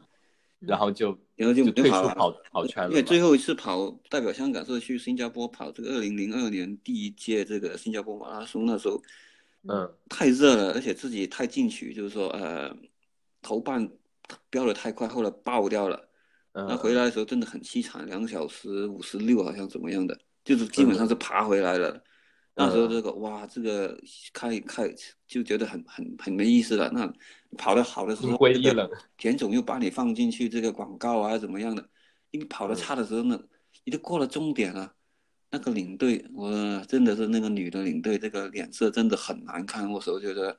[0.61, 2.15] 然后就然后就就退出没跑了。
[2.15, 2.91] 跑跑圈了。
[2.91, 9.01] 因为最后一次跑代表香港是去新加坡跑这个二零零二年第一届这个新加坡马拉松，那时候
[9.69, 12.75] 嗯太热了，而且自己太进取，就是说呃
[13.43, 13.89] 头半
[14.51, 16.09] 飙得太快，后来爆掉了。
[16.53, 22.03] 嗯，那回来的时候真的很凄惨，两小时五十六好像怎么样的，就是基本上是爬回来了。
[22.59, 23.97] 那时候这个哇，这个
[24.33, 24.93] 开开
[25.29, 26.91] 就觉得很很很没意思了。
[26.93, 27.11] 那
[27.57, 28.91] 跑得好的时候，这。
[29.17, 31.89] 田总又把你放进去这个广告啊怎么样的？
[32.33, 33.41] 你跑嗯得差的时候呢，
[33.85, 34.93] 你都过了终点了，
[35.53, 36.51] 那个领队，我
[36.89, 39.89] 真的是那个女的领队，这个脸色真的很难看。
[39.89, 40.59] 我时候觉得，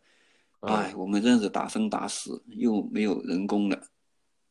[0.61, 3.77] 嗯哎，我们这样子打生打死，又没有人工的，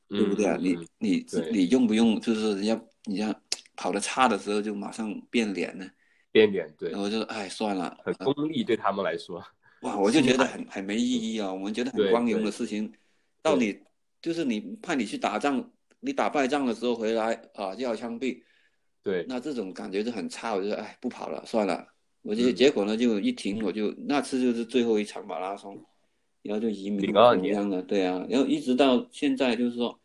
[0.09, 0.59] 对不对啊？
[0.61, 2.21] 你你你用不用？
[2.21, 3.35] 就是人家你要
[3.75, 5.89] 跑得差的时候就马上变脸呢？
[6.31, 9.43] 变脸，对，我就哎算了，很呃功利对他们来说。
[9.83, 11.53] 哇，我就觉得很很没意义啊！
[11.53, 12.93] 我们觉得很光荣的事情，
[13.41, 13.79] 到你
[14.21, 18.43] 就是你派你去打仗，你打败仗的时候回来啊就要枪毙，
[19.05, 20.55] 对，那这种感觉就很差。
[20.55, 21.87] 我就哎不跑了，算了。
[22.23, 25.81] 我结嗯结果呢就一停，我就那次就是最后一场马拉松，
[26.43, 27.81] 然后就移民02怎么样的？
[27.83, 29.99] 对啊，然后一直到现在就是说，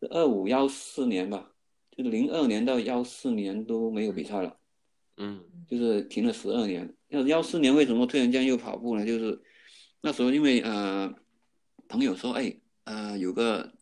[0.00, 1.52] 是二五幺四年吧，
[1.90, 4.56] 就是零二年到幺四年都没有比赛了。
[5.20, 6.92] 嗯就是停了十二年。
[7.08, 9.04] 要幺四年为什么突然间又跑步呢？
[9.04, 9.40] 就是
[10.00, 11.12] 那时候因为呃
[11.88, 13.72] 朋友说，哎呃有个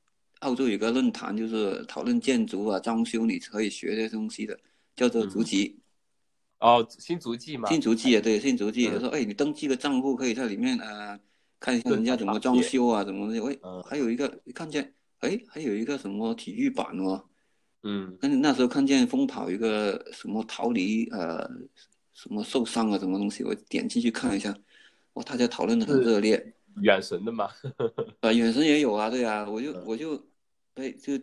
[0.40, 4.58] 澳洲有个论坛，就是讨论建筑啊、装修你可以学的东西的，
[4.96, 5.78] 叫做足迹。
[6.60, 8.88] 哦，新足迹嘛，新足迹啊，对，新足迹。
[8.88, 11.18] 嗯他说，哎，你登记个账户，可以在里面呃
[11.60, 13.40] 看一下人家怎么装修啊，怎么的。
[13.40, 17.27] 喂嗯，还有一个看见，哎，还有一个什么体育版哦。
[17.88, 18.16] 嗯。
[18.20, 21.48] 但那时候看见疯跑一个什么逃离呃
[22.12, 24.54] 什么受伤啊什么东西，我点进去看一下，
[25.14, 27.48] 哇，大家讨论的很热烈，远神的嘛，
[28.20, 29.82] 啊，远神也有啊，对啊，我就嗯。
[29.86, 30.28] 我就
[30.74, 31.14] 哎就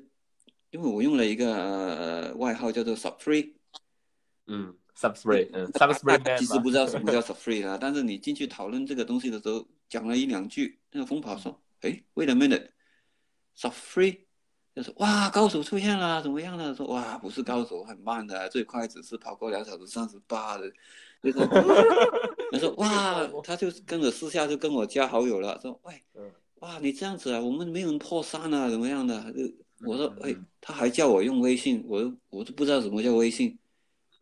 [0.72, 3.54] 因为我用了一个呃外号叫做 Sub Three，
[4.48, 14.25] 嗯，subspray，嗯，subspray man 其实不知道什么叫 subspray 啊，但是你进去讨论这个东西的时候，讲了一两句，那个疯跑说，哎，wait a minute，subspray，
[14.76, 16.76] 就是哇，高手出现了，怎么样的？
[16.76, 20.70] 说哇，不是高手，很慢的，最快只是跑过两小时三十八的。
[21.24, 21.40] 就是
[22.52, 26.04] 他说哇，他就跟着私下就跟我加好友了，说喂，
[26.56, 29.32] 哇，你这样子啊，我们没有人破三啊，怎么样的？
[29.32, 29.40] 就
[29.88, 33.58] 我说哎，他还叫我用微信，我我都不知道什么叫微信，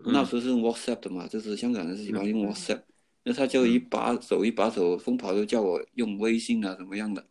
[0.06, 2.84] 那时候是用 WhatsApp 的嘛，就是香港人是喜欢用 WhatsApp，
[3.24, 7.26] 那他就一把手一把手疯跑，就叫我用微信啊，怎么样的？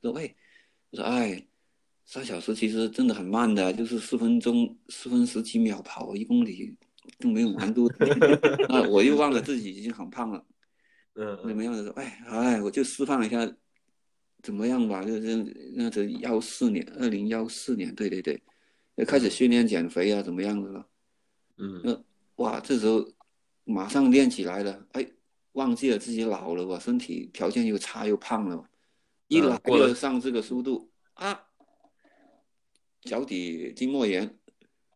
[0.00, 0.36] 说喂，
[0.90, 1.44] 我说哎，
[2.08, 6.74] 三小时其实真的很慢的，就是四分钟四分十几秒跑一公里。
[7.18, 7.86] 都没有难度，
[8.68, 10.44] 啊，我又忘了自己已经很胖了，
[11.16, 13.50] 嗯，怎么样的说，哎哎，我就示范一下，
[14.42, 15.02] 怎么样吧？
[15.02, 18.42] 就是那是幺四年，二零幺四年，对对对，
[18.96, 20.86] 要开始训练减肥啊，怎么样的了？
[21.56, 22.04] 嗯，那
[22.36, 23.02] 哇，这时候
[23.64, 25.06] 马上练起来了，哎，
[25.52, 28.62] 忘记了自己老了，我身体条件又差又胖了，
[29.28, 31.47] 一来就上这个速度啊，
[33.02, 34.34] 脚底筋膜炎。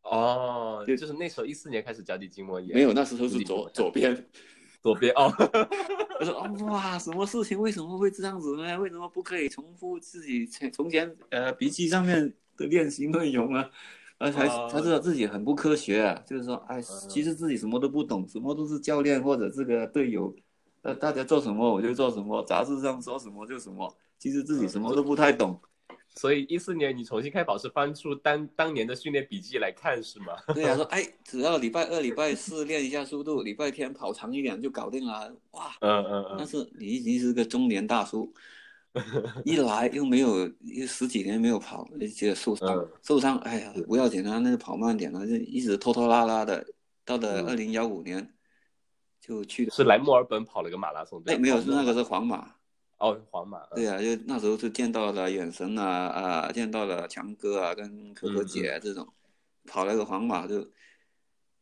[0.03, 4.27] 哦，就就是那时候一四年开始脚底筋膜炎，没有，那时候是左左边，
[4.83, 5.33] 左边哦。
[6.19, 8.79] 我说哦哇，什么事情为什么会这样子呢？
[8.81, 13.71] 为什么不可以重复自己从从前呃笔记上面的练习内容啊？
[14.19, 20.35] 啊才才知道自己很不科学啊，就是说哎，其实自己什么都不懂，什么都是教练或者这个队友，
[20.83, 25.61] 呃大家做什么我就做什么，杂志上说什么就什么，其实自己什么都不太懂。
[26.14, 30.35] 所以一四年你重新开跑是翻出当当年的训练笔记来看是吗？
[30.55, 35.35] 对呀，说 哎，只要礼拜二、礼拜四练一下速度，礼拜天跑长一点就搞定了。
[35.53, 36.37] 哇，嗯嗯嗯。
[36.38, 38.31] 但是你已经是个中年大叔，
[39.44, 46.66] 一来又没有又十几年没有跑，觉得受伤，受伤，哎呀，不要紧啊，那就跑慢点了，就一直拖拖拉拉的，
[47.07, 48.35] 到了二零幺五年
[49.18, 52.55] 就去是来墨尔本跑了个马拉松，哎，没有，是那个是皇马。
[53.03, 59.05] 哦，皇马对啊，就那时候就见到了远神啊啊，见到了强哥啊，跟可可姐这种，
[59.67, 60.61] 跑了个皇马就，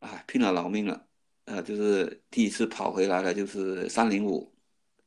[0.01, 1.07] 啊，拼了老命了，
[1.47, 4.53] 呃，就是第一次跑回来了，就是三零五，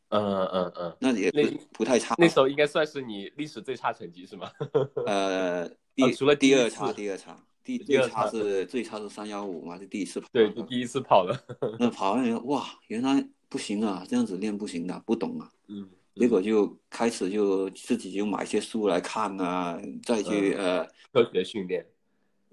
[0.10, 1.40] 嗯嗯嗯，那也不
[1.72, 4.50] 不太差，那时候应该算是你历史最差成绩是吗？
[5.06, 11.40] 呃，第除了第二差，第二差，第第二差是最差是三幺五嘛，就第一次跑，对，第一次跑了，
[11.78, 15.88] 那跑完以后哇，原来不行啊，这样子练不行的，不懂啊，嗯。
[16.16, 21.86] 结果就开始就自己就买些书来看啊，再去呃科学训练，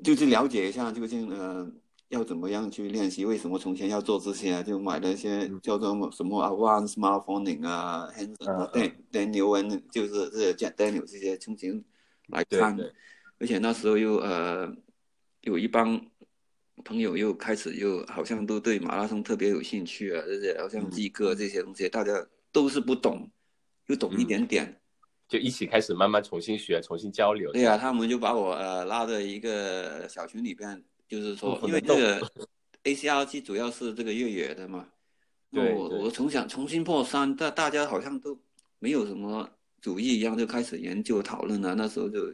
[0.02, 1.70] 就去了解一下究竟呃
[2.08, 8.08] 要怎么样去练习，为什么从前要做这些，就买了一些叫做什么 Advanced Smartphone 啊
[8.72, 11.84] ，Dan Daniel 就是这些 Daniel 这些从前
[12.28, 12.78] 来看，
[13.38, 14.74] 而且那时候又呃
[15.42, 16.00] 有一帮
[16.82, 22.12] 朋友又开始又好像都对马拉松特别有兴趣啊，这些好像记个这些东西，大家
[22.50, 23.30] 都是不懂。
[23.90, 24.80] 就懂一点点，
[25.28, 27.50] 就一起开始慢慢重新学，重新交流。
[27.50, 32.32] 对呀，他们就把我呃拉到一个小群里边，就是说，因为这个
[32.84, 34.86] A C R G 主要是这个越野的嘛。
[35.50, 35.74] 对。
[35.74, 38.40] 我我从想重新破三，但大家好像都
[38.78, 39.50] 没有什么
[39.80, 41.74] 主意一样，就开始研究讨论了。
[41.74, 42.32] 那时候就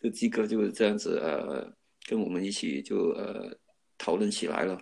[0.00, 1.68] 就鸡哥就是这样子呃，
[2.08, 3.52] 跟我们一起就呃
[3.98, 4.80] 讨论起来了。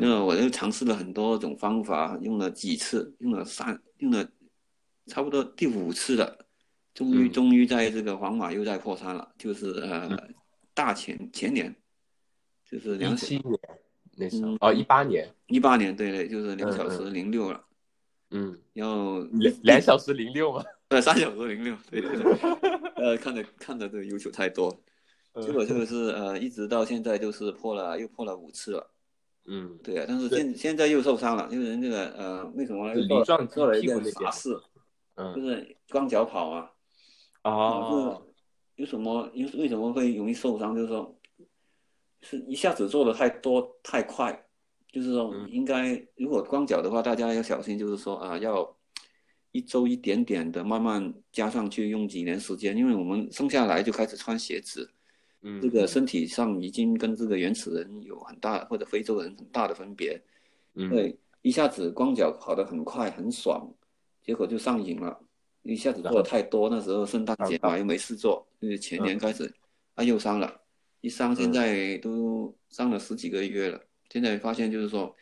[0.00, 4.28] 那我就尝试了很多种方法，用了几次，用了三，用了。
[5.10, 6.46] 差不多第五次了，
[6.94, 10.16] 终于终于在这个皇马又在破三了，就是呃
[10.72, 11.74] 大前前年，
[12.64, 13.58] 就是两七年
[14.16, 14.56] 那时候。
[14.60, 15.28] 哦一八年。
[15.48, 17.60] 一八年对对，就是两小时零六了，
[18.30, 20.62] 嗯，然后两两小时零六吗？
[20.88, 22.32] 呃，三小时零六，对对对，
[22.94, 24.70] 呃，看着看着这个优秀太多，
[25.42, 28.90] 结果就是呃一直到现在就是破了又破了五次了，
[29.46, 32.94] 嗯，对啊，但是现现在又受伤了，因为人这个呃为什么
[33.46, 34.56] 做了一件傻事？
[35.16, 36.70] 就是光脚跑啊，
[37.42, 37.50] 啊，
[38.76, 39.30] 有什么？
[39.34, 40.74] 有为什么会容易受伤？
[40.74, 41.18] 就是说，
[42.22, 44.46] 是一下子做的太多太快，
[44.90, 48.74] 就是说，应该如果光脚的话，大家要小心，就是说啊，要
[49.52, 54.90] 一周一点点的慢慢加上去，用几年时间，因为我们生下来就开始穿鞋子，
[55.42, 60.18] 嗯，这个身体上已经跟这个原始人有很大或者非洲人很大的分别，
[60.74, 63.70] 嗯，对，一下子光脚跑得很快很爽。
[64.30, 65.20] 结果就上瘾了，
[65.62, 66.70] 一下子做的太多。
[66.70, 69.52] 那时候圣诞节嘛，又没事做，就是前年开始，
[69.96, 70.60] 他又伤了，
[71.00, 73.80] 一伤现在都伤了十几个月了。
[74.08, 75.12] 现在发现就是说，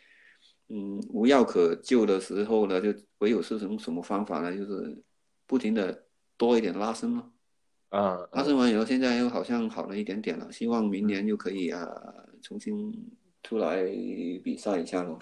[0.68, 4.54] 嗯，无药可救的时候呢，就唯有是什什么方法呢？
[4.54, 5.02] 就是
[5.46, 6.04] 不停的
[6.36, 7.30] 多一点拉伸了。
[7.88, 10.52] 啊，拉伸完以后，现在又好像好了一点点了。
[10.52, 11.88] 希望明年又可以啊，
[12.42, 12.92] 重新
[13.42, 13.82] 出来
[14.44, 15.18] 比赛一下咯。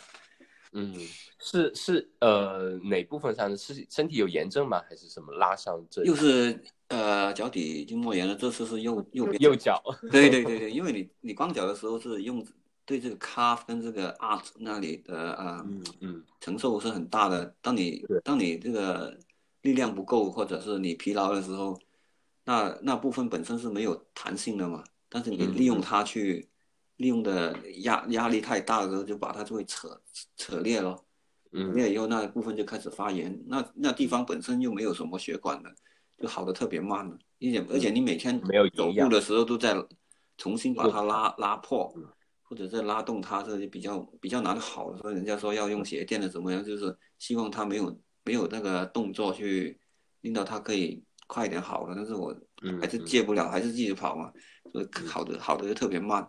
[0.73, 0.95] 嗯，
[1.39, 4.83] 是是呃哪部分上是身体有炎症吗？
[4.89, 6.05] 还是什么拉伤这？
[6.05, 9.83] 又是呃脚底筋膜炎了，这次是右右边右脚。
[10.11, 12.45] 对对对对，因为你你光脚的时候是用
[12.85, 17.55] 对这个 calf 跟这个 arch 那里的啊嗯嗯承受是很大的。
[17.63, 19.19] 当你当你这个
[19.63, 21.79] 力量不够或者是你疲劳的时候，
[22.45, 24.85] 那那部分本身是没有弹性的嘛。
[25.09, 26.49] 但是你利用它去。
[26.97, 30.01] 利用的压压力太大的时候，就把它就会扯
[30.37, 30.97] 扯裂了，
[31.53, 35.71] 嗯，裂以后那部分就开始发炎，那那地方本身又没有什么血管的，
[36.19, 39.77] 就好的特别慢了，一点，而且你每天没有走路的时候都在
[40.39, 41.95] 重新把它拉拉破，
[42.43, 44.97] 或者在拉动它，这就比较比较难好。
[44.97, 49.79] 所以人家说要用鞋垫的怎么样，就是希望它没有没有那个动作去
[50.23, 52.35] 令到它可以快一点好了，但是我
[52.81, 54.33] 还是戒不了，还是继续跑嘛，
[54.73, 56.27] 所以好的好的就特别慢。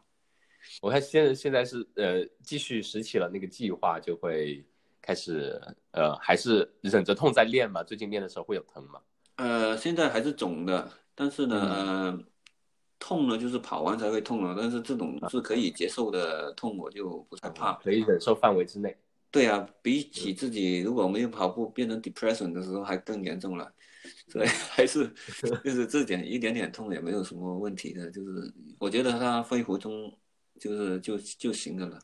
[0.81, 4.63] 我看现在现在是呃继续拾起了那个计划，就会
[5.01, 5.59] 开始
[5.91, 7.83] 呃还是忍着痛在练嘛？
[7.83, 9.01] 最近练的时候会有疼吗？
[9.37, 12.19] 呃，现在还是肿的，但是呢，呃，
[12.99, 18.95] 痛呢就是跑完才会痛了，但是这种是可以接受的痛，我就不太怕，可以忍受范围之内。
[19.29, 23.71] 对啊，比起自己如果没有跑步变成 depression 的时候还更严重了，
[24.29, 25.07] 所以还是
[25.63, 30.11] 就是这点一点点痛也没有什么问题的，就是我觉得他恢复中。
[30.59, 31.99] 就是就就行的了，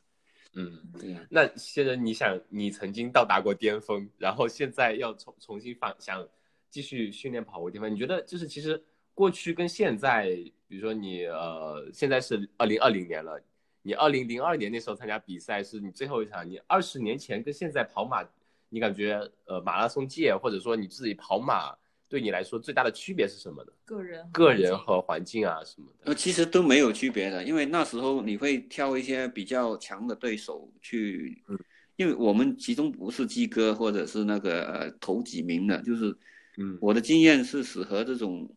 [0.53, 1.25] 嗯，对呀。
[1.29, 6.27] 那现在你想，你曾经到达过巅峰，然后现在要重重新放想
[6.69, 8.81] 继续训练跑步巅峰，你觉得就是其实
[9.13, 10.29] 过去跟现在，
[10.67, 13.41] 比如说你呃现在是二零二零年了，
[13.81, 18.23] 你二零零二年那时候参加比赛是你最后一场，你二十年前跟现在跑马，
[18.69, 21.75] 你感觉呃马拉松界或者说你自己跑马。
[22.13, 23.71] 对你来说最大的区别是什么呢？
[23.85, 26.11] 个人、个人和环境啊什么的。
[26.11, 31.57] 呃，其实都没有区别的，因为那时候你会挑一些比较强的对手去，嗯，
[31.95, 36.15] 因为我们其中不是鸡哥或者是那个呃头几名的，就是，
[36.57, 38.47] 嗯，我的经验是适合这种，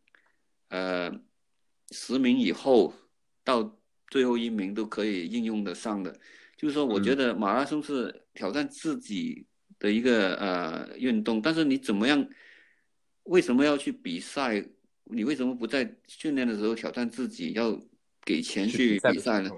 [0.68, 1.10] 呃，
[1.92, 2.92] 十名以后
[3.42, 3.78] 到
[4.10, 6.14] 最后一名都可以应用得上的。
[6.58, 9.46] 就是说，我觉得马拉松是挑战自己
[9.78, 12.28] 的一个呃运动，但是你怎么样？
[13.26, 14.64] 为什么要去比赛？
[15.08, 17.80] 你为什么不在训练的时候挑战自己，要
[18.24, 19.48] 给钱去比赛呢？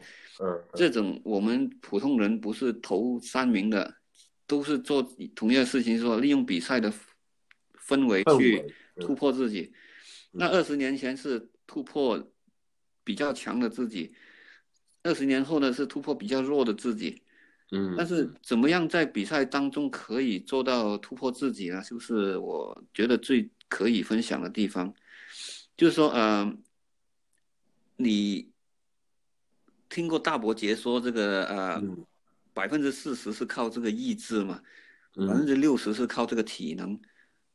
[0.40, 3.94] 嗯，这种我们普通人不是头三名的，
[4.46, 5.02] 都是做
[5.34, 6.92] 同样的事情，说利用比赛的
[7.88, 8.62] 氛围去
[9.00, 9.72] 突破自己。
[10.32, 12.30] 那二十年前是突破
[13.02, 14.14] 比较强的自己，
[15.02, 17.22] 二十年后呢是突破比较弱的自己。
[17.70, 21.82] 嗯，但是怎么样在比赛当中可以做到突破自己呢？
[21.82, 23.48] 就是我觉得最。
[23.68, 24.94] 可以分享的地方，
[25.76, 26.56] 就是说，呃，
[27.96, 28.50] 你
[29.90, 31.82] 听过大伯杰说这个，呃，
[32.54, 34.62] 百分之四十是靠这个意志嘛，
[35.14, 36.98] 百分之六十是靠这个体能，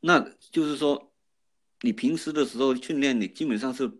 [0.00, 0.20] 那
[0.52, 1.12] 就是说，
[1.80, 3.90] 你平时的时候训练，你基本上是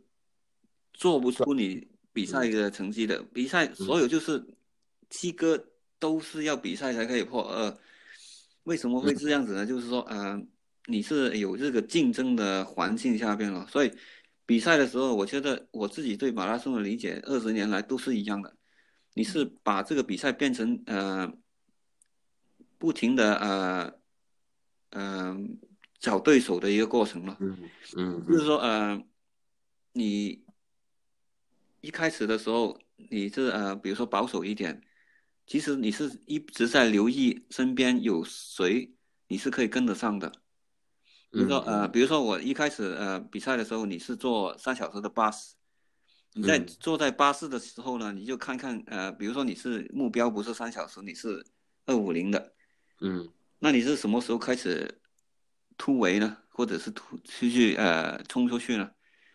[0.92, 3.22] 做不出你比赛的成绩的。
[3.33, 4.46] 比赛所有就是
[5.11, 7.77] 七哥都是要比赛才可以破二，
[8.62, 9.66] 为什么会这样子呢？
[9.66, 10.48] 就是说，嗯。
[10.87, 13.90] 你是有这个竞争的环境下边了，所以
[14.44, 18.57] 比赛的时候，我觉得我自己对马拉松的理解，二十年来都是一样的。
[19.14, 21.33] 你是把这个比赛变成呃，
[22.77, 23.94] 不停的呃，
[24.90, 25.59] 嗯，
[25.99, 27.37] 找对手的一个过程了。
[27.40, 27.57] 嗯
[27.97, 29.03] 嗯，就是说呃，
[29.92, 30.44] 你
[31.81, 32.79] 一开始的时候
[33.11, 34.83] 你是呃，比如说保守一点，
[35.47, 38.92] 其实你是一直在留意身边有谁，
[39.29, 40.31] 你是可以跟得上的。
[41.35, 45.55] 比如说呃，比如说我一开始呃比赛的时候，你是坐三小时的巴士，
[46.33, 51.44] 你在坐在巴士的时候呢，你就看看呃，比如说你是目标不是三小时，你是
[51.87, 52.53] 二五零的，
[53.01, 55.01] 嗯，那你是什么时候开始
[55.77, 56.37] 突围呢？
[56.51, 58.88] 或者是突出去呃冲出去呢？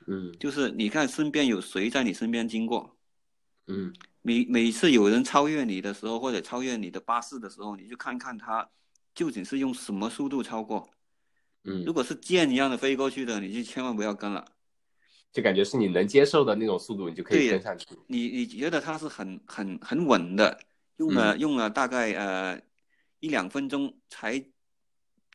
[0.08, 2.98] 嗯，就是你看身边有谁在你身边经过，
[3.68, 8.70] 嗯，每每次有人超越你的时候，或者超越你的巴士的时候，你就看看他
[9.14, 10.90] 究竟是用什么速度超过。
[11.70, 14.44] 嗯，如果是箭一样的飞过去的，你就千万不要跟了，
[15.32, 17.86] 就感觉是你能接受的那种速度，你就可以跟上去。
[18.08, 20.60] 你你觉得它是很很很稳的，
[20.98, 22.60] 用了用了大概呃
[23.20, 24.44] 一两分钟才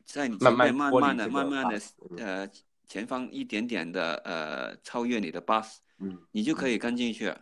[0.04, 1.80] 在你前面慢慢的慢慢的
[2.18, 2.50] 呃
[2.88, 7.40] 前方一点点的呃超越你的 bus，嗯，你就可以跟进去了。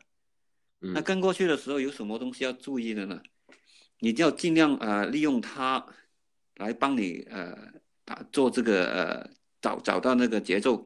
[0.80, 3.22] 那跟过去的时候有什么东西要注意的呢？
[4.01, 5.86] 你就要尽量呃利用它
[6.57, 7.80] 来帮你呃。
[8.05, 9.31] 打做这个呃
[9.61, 10.85] 找找到那个节奏，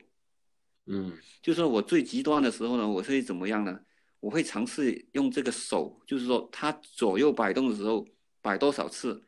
[0.86, 3.80] 嗯，就说我最极端的时候呢，我会怎么样呢？
[4.20, 8.04] 我会尝试用这个手，就是说他左右摆动的时候
[8.40, 9.22] 摆多少次，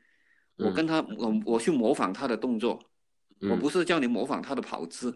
[0.57, 2.79] 我跟他我我去模仿他的动作，
[3.41, 5.15] 我不是叫你模仿他的跑姿，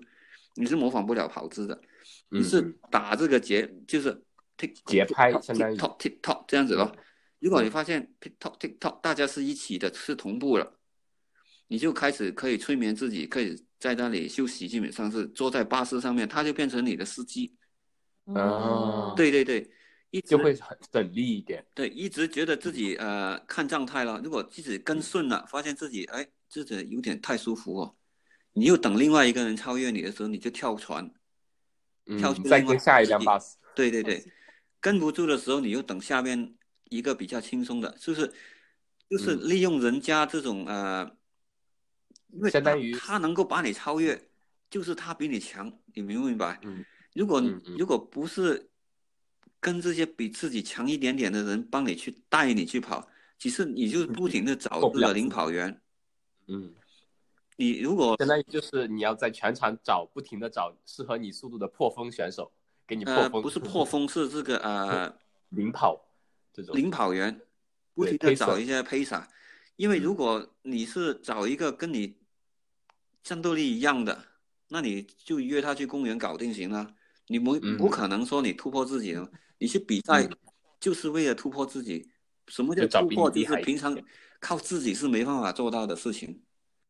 [0.54, 1.80] 你是模仿不了跑姿的，
[2.28, 4.22] 你是打这个节就是
[4.56, 6.94] tick 节拍，相当于 tick tock tick tock 这样子咯。
[7.40, 10.78] 如果你发现 tick tock tick tock 大家是一起的，是同步了，
[11.72, 17.56] 你就开始可以催眠自己，可以在那里休息，基本上是坐在巴士上面，他就变成你的司机。
[18.24, 19.70] 哦，对对对，
[20.10, 21.64] 一就会很省力一点。
[21.72, 27.96] 对，一直觉得自己呃看状态了，如果自己跟顺了，发现自己哎自己有点太舒服哦，
[28.52, 31.10] 你又等另外一个人超越你的时候，你就跳船，
[32.18, 33.56] 跳再跟下一辆巴士。
[33.74, 34.22] 对对对，
[34.78, 36.54] 跟不住的时候，你又等下面
[36.90, 38.30] 一个比较轻松的，就是
[39.08, 41.10] 就是利用人家这种呃，
[42.32, 44.20] 因为相当于他能够把你超越，
[44.68, 46.58] 就是他比你强，你明不明白？
[46.64, 46.84] 嗯。
[47.14, 47.42] 如果
[47.78, 48.70] 如果不是
[49.60, 53.06] 跟这些比自己强一点点的人帮你去带你去跑，
[53.38, 55.78] 其实你就不停的找这个领跑员。
[56.46, 56.72] 嗯，
[57.56, 62.50] 你如果相当于就是你要在全场找不停的找适合你速度的破风选手，
[62.86, 63.42] 给你破风。
[63.42, 65.14] 不是破风，是这个呃
[65.50, 66.02] 领跑
[66.50, 67.38] 这种领跑员，
[67.92, 69.22] 不停的找一些 pacer，
[69.76, 72.16] 因为如果你是找一个跟你
[73.22, 74.24] 战斗力一样的，
[74.68, 76.94] 那你就约他去公园搞定行了。
[77.28, 80.28] 你不不可能说你突破自己了，你去比赛
[80.80, 82.10] 就是为了突破自己。
[82.48, 83.30] 什么叫突破？
[83.30, 83.96] 就是平常
[84.40, 86.42] 靠自己是没办法做到的事情。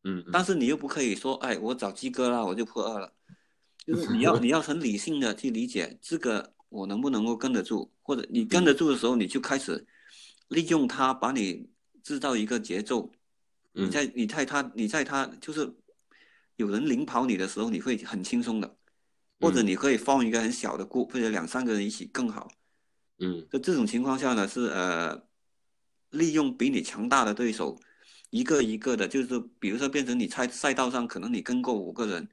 [0.03, 0.25] 嗯。
[0.31, 3.13] 但是你又不可以说，哎，我找鸡哥了，我就破二了。
[3.85, 7.91] 就是你要 你要很理性的去理解这个，我能不能够跟得住？
[8.01, 9.85] 或者你跟得住的时候，你就开始
[10.47, 11.69] 利用他把你
[12.01, 13.11] 制造一个节奏。
[13.73, 15.71] 你在你在他你在他就是
[16.55, 18.77] 有人领跑你的时候，你会很轻松的。
[19.39, 22.47] 或者你可以放一个很小的鼓，或者两三个人一起更好。
[23.17, 25.21] 嗯，在这种情况下呢，是呃，
[26.11, 27.77] 利用比你强大的对手，
[28.29, 32.29] 一个一个的，就是比如说变成你赛赛道上可能你跟够五个人，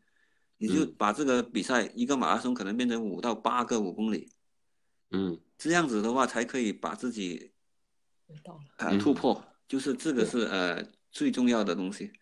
[0.59, 4.31] 你就把这个比赛一个马拉松可能变成五到八个五公里。
[5.11, 7.51] 嗯，这样子的话才可以把自己
[8.77, 12.13] 啊突破，就是这个是呃最重要的东西。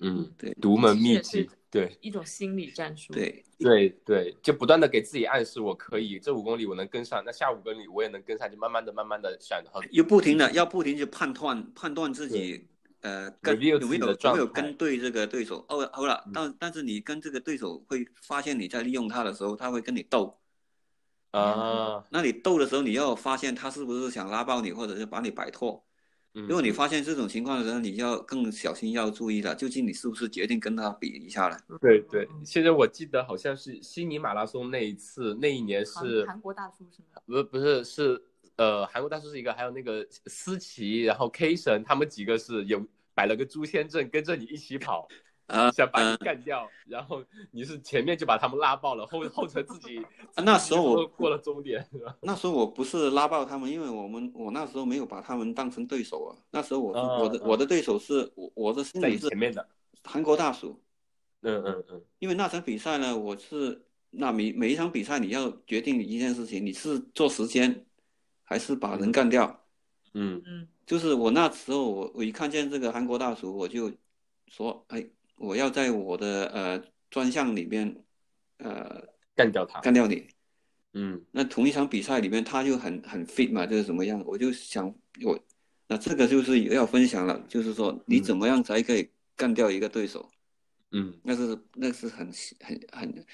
[0.00, 1.48] 嗯，对，独门秘籍。
[1.70, 3.12] 对，一种心理战术。
[3.12, 9.78] 对，对对，就不断的给自己暗示，我可以这五公里我能跟上，那下五公里我也能跟上，就慢慢的、慢慢的选好。
[9.90, 12.66] 又不停的要不停去判断判断自己，
[13.02, 15.62] 呃，跟有没有有没有跟对这个对手。
[15.68, 20.38] 哦，好了，但但是你跟这个对手会发现你在利用他的时候，他会跟你斗。
[21.32, 25.84] 啊，那你斗的时候，你要发现他是不是想拉爆你，或者是把你摆脱。
[26.46, 29.54] 如果你发现这种情况的时候，你要更小心，要注意了。
[29.54, 31.58] 究竟你是不是决定跟他比一下了？
[31.80, 37.20] 对对，现在我记得好像是悉尼马拉松那一次，那一年是韩国大叔是吗？
[37.26, 38.22] 不不是是
[38.56, 42.84] 呃韩国大叔是一个，还有那个思琪，然后 K 神他们几个是有
[43.14, 45.08] 摆了个诛仙阵，跟着你一起跑。
[45.48, 50.04] 啊，想把你干掉，然后你是前面就把他们拉爆了，后后程自己。
[50.44, 51.86] 那时候我过了终点，
[52.20, 56.36] 那时候我不是拉爆他们，因为我们我那时候没有把他们当成对手啊。
[56.50, 59.66] 那时候我我的我的对手是我我的心里是前面的
[60.04, 60.78] 韩国大叔。
[61.40, 62.04] 嗯嗯嗯。
[62.18, 67.86] 因为那场比赛呢，我是那每每一场比赛你要决定一件事情，你是做时间，
[68.44, 69.64] 还是把人干掉？
[70.12, 70.68] 嗯嗯。
[70.84, 73.90] 就是我那时候我我一看见这个韩国大叔，我就
[74.48, 75.08] 说哎。
[75.38, 78.04] 我要在我的呃专项里面，
[78.58, 79.02] 呃
[79.34, 80.26] 干掉他，干掉你。
[80.94, 84.22] 嗯，那同一场比赛里面，他就很很 fit 嘛，就是怎么样？
[84.26, 85.38] 我就想我，
[85.86, 90.28] 那这个就是要分享了，就是说你怎么样才可以干掉一个对手？
[90.90, 93.26] 嗯，那是那是很很很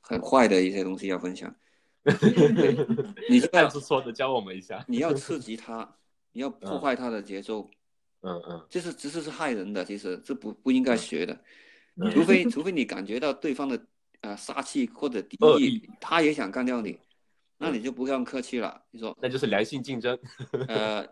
[0.00, 1.52] 很坏的一些东西要分享。
[3.30, 4.84] 你这样子说的，教我们一下。
[4.86, 5.96] 你要刺激他，
[6.32, 7.68] 你要破坏他的节奏。
[8.26, 11.38] 嗯嗯，这是其实是害人的，其实这不不应该学的，
[12.10, 13.78] 除非 除非你感觉到对方的
[14.22, 16.98] 呃杀气或者敌意，他也想干掉你，
[17.58, 18.82] 那你就不用客气了。
[18.92, 20.18] 你说那就是良性竞争，
[20.68, 21.06] 呃，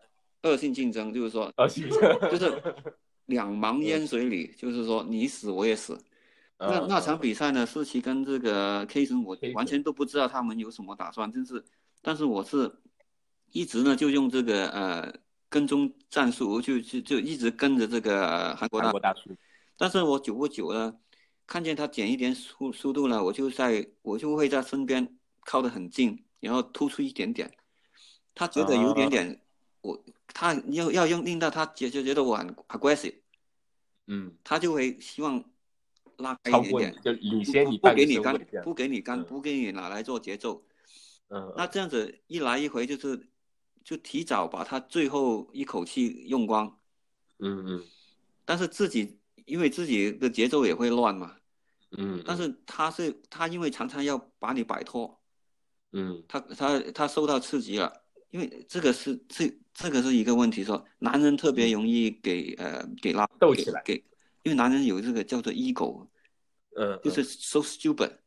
[0.45, 1.87] 恶性竞争就是说， 恶性
[2.31, 2.63] 就是
[3.27, 5.99] 两盲烟水里，就是说你死我也死。
[6.59, 11.63] 那那场比赛呢，四期跟这个 K 神，我完全都不知道他们有什么打算，就是，
[12.01, 12.73] 但是我是
[13.51, 15.15] 一直呢就用这个呃。
[15.53, 19.37] 跟踪战术我就就就一直跟着这个韩国大叔，
[19.77, 20.97] 但是我久不久呢，
[21.47, 27.55] 看见他减一点速速度呢，我就在我就会在身边靠得很近，然后突出一点点，
[28.35, 29.43] 他觉得有点点，
[29.83, 33.17] 我他要要用令到他觉就觉得我很 aggressive，
[34.07, 35.45] 嗯，他就会希望
[36.17, 40.65] 拉开一点点，就领先你，不给你干，不给你干，不给你拿来做节奏，
[41.29, 43.29] 嗯，那这样子一来一回就是
[43.85, 46.79] 就提早把他最后一口气用光，
[47.39, 47.85] 嗯嗯。
[48.45, 51.37] 但是自己因为自己的节奏也会乱嘛，
[51.97, 55.21] 嗯，但是他是他因为常常要把你摆脱，
[55.93, 56.23] 嗯。
[56.29, 63.95] 他他他受到刺激了，因为这个是这这个是一个问题说，男人特别容易给呃给拉给斗起来给，
[64.43, 66.07] 因为男人有这个叫做 ego，
[66.77, 68.19] 嗯，就是 so stupid，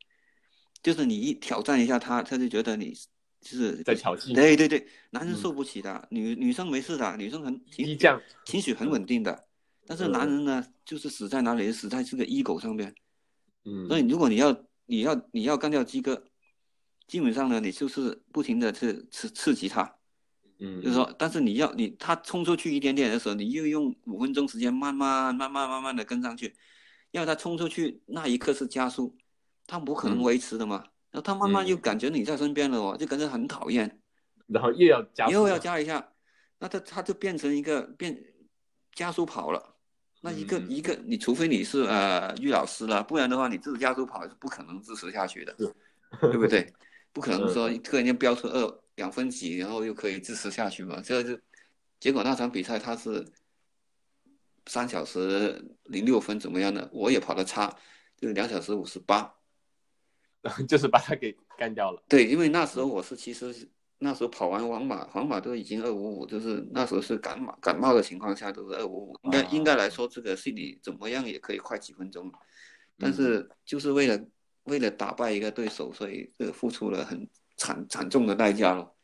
[0.81, 2.97] 就是你一挑战一下他，他就觉得你
[3.45, 9.45] 就是在挑衅对对对，男人嗯受不起的，女女生没事的，女生很情绪激将，情绪很稳定的，
[9.85, 11.71] 但是嗯男人呢，就是死在哪里？
[11.71, 12.95] 死在这个 ego 上面。
[13.65, 16.23] 嗯，所以如果你要你要你要干掉鸡哥，
[17.05, 19.95] 基本上呢，你就是不停的去刺刺激他，
[20.57, 26.55] 嗯，就是说，但是你要你他冲出去一点点的时候，你又用五分钟时间慢慢慢慢慢慢的跟上去，
[27.11, 29.15] 要他冲出去那一刻是加速，
[29.67, 30.83] 他不可能嗯维持的嘛。
[31.15, 34.01] 然后他慢慢嗯又感觉你在身边了哦，就感觉很讨厌，
[34.47, 36.11] 然后又要加，又要加一下，
[36.59, 38.21] 那他他就变成一个变
[38.93, 39.77] 加速跑了。
[40.19, 45.55] 那一个一个，你除非你是呃玉老师了，不然的话，你自己加速跑是不可能支持下去的，
[46.19, 46.69] 对不对？
[47.13, 50.99] 不可能说突然间飙出二两分几，然后又可以支持下去嘛？
[51.01, 51.39] 这就
[51.97, 53.25] 结果那场比赛他是
[54.65, 56.89] 三小时零六分怎么样的？
[56.91, 57.73] 我也跑得差，
[58.17, 59.33] 就是两小时五十八。
[60.67, 62.03] 就是把他给干掉了。
[62.07, 63.67] 对，因为那时候我是其实是
[63.99, 72.31] 那时候跑完皇马，皇马都已经二五五，就是那时候是感冒感冒的情况下都是二五五，应该啊应该来说这个心里怎么样也可以快几分钟，
[72.99, 74.19] 但嗯是就是为了
[74.65, 77.27] 为了打败一个对手，所以这个付出了很
[77.57, 78.95] 惨惨重的代价咯。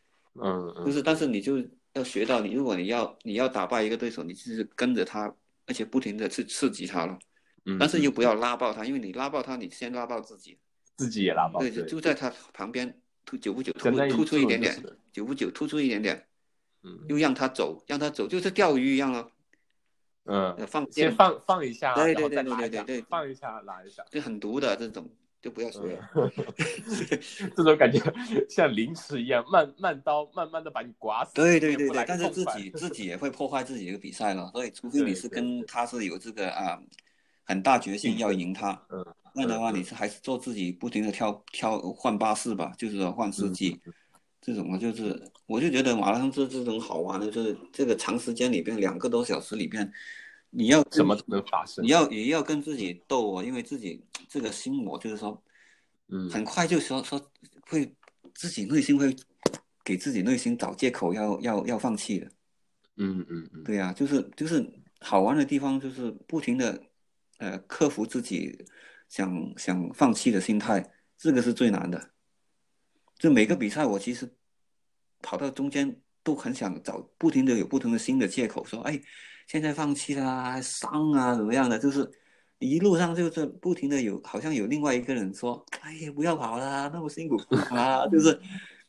[0.42, 1.58] 嗯嗯，就是但是你就
[1.94, 5.34] 要学到你，如果你要你要打败一个对手，你就是跟着他，
[5.66, 7.18] 而且不停的去刺激他了，
[7.66, 10.58] 嗯但是又不要拉爆他，因为你拉爆他，你先拉爆自己。
[11.02, 12.96] 自己也拉爆，对，就就在他旁边
[13.26, 16.28] 突久不久突突出一点点就是，久不久突出一点点，
[16.84, 17.00] 嗯。
[17.10, 19.32] 又让他走，让他走，就是钓鱼一样了，
[20.26, 25.10] 嗯，呃放先放放一下，对对对对对对对放一下拉一下，就很毒的这种，
[25.42, 26.00] 就不要学
[27.58, 28.00] 这种感觉
[28.48, 31.34] 像凌迟一样，慢慢刀慢慢的把你刮死。
[31.34, 36.80] 对对对对，但是自己自己也会破坏自己的比赛了，所以除 非你是跟他是有这个啊
[37.52, 43.80] 很大决心要赢他，嗯，那的话嗯你是还是做自己不停的挑挑换巴士吧，就是说换司机。
[43.86, 43.94] 嗯
[44.44, 49.88] 这种就是，我就觉得马拉松这这种好玩的，就是这个长时间里边两个多小时里边，
[50.50, 51.90] 你要跟什么都能发生你。
[51.90, 55.40] 要也要跟自己斗哦，因为自己这个心魔就是说，
[56.08, 57.22] 嗯很快就说说
[57.70, 57.96] 会
[58.34, 59.16] 自己内心会
[59.84, 62.26] 给自己内心找借口要要要放弃的。
[62.98, 64.68] 嗯嗯嗯，对呀、就是就是
[65.02, 66.82] 好玩的地方就是不停的
[67.42, 68.56] 呃克服自己
[69.10, 72.12] 想想放弃的心态，这个是最难的。
[73.18, 74.32] 就每个比赛我其实
[75.22, 79.02] 跑到中间都很想找不停的有不同的新的借口说，哎，
[79.48, 82.10] 现在放弃啦，伤啊怎么样的，就是
[82.60, 87.38] 一路上就是不停的有好像有另外一个人说，哎呀不要跑啦，那么辛苦
[87.76, 88.40] 啊，就是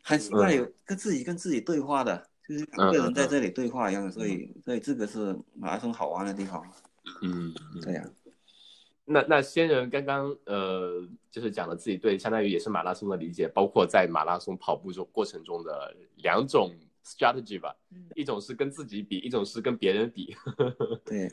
[0.02, 6.62] 很奇怪有跟自己跟自己对话的，就是两个人在这里对话一样的，所以所以这个是马拉松好玩的地方。
[7.22, 7.80] 嗯嗯。
[7.82, 8.04] 对呀、
[9.04, 16.70] 那那仙人刚刚呃，就是讲了自己对相当于也是马拉松的理解，包括在马拉松跑步中过程中的两种
[17.04, 20.36] strategy 吧，嗯一种是跟自己比，一种是跟别人比。
[21.04, 21.28] 对，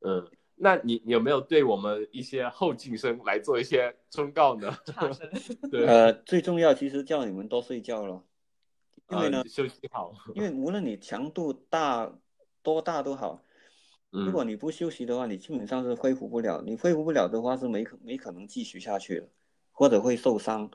[0.00, 0.26] 嗯，
[0.56, 4.74] 那你你有没有对我们一些后进生来做一些忠告呢？
[4.86, 5.28] 差生，
[5.70, 8.24] 对，呃，最重要其实叫你们多睡觉了，
[9.10, 10.14] 因为呢，呃休息好。
[10.34, 12.10] 因为无论你强度大
[12.62, 13.44] 多大都好，嗯
[14.22, 16.62] 如果你不休息的话，你基本上是恢复不了。
[16.64, 19.28] 你恢复不了的话，是没可没可能继续下去了，
[19.72, 20.70] 或者会受伤。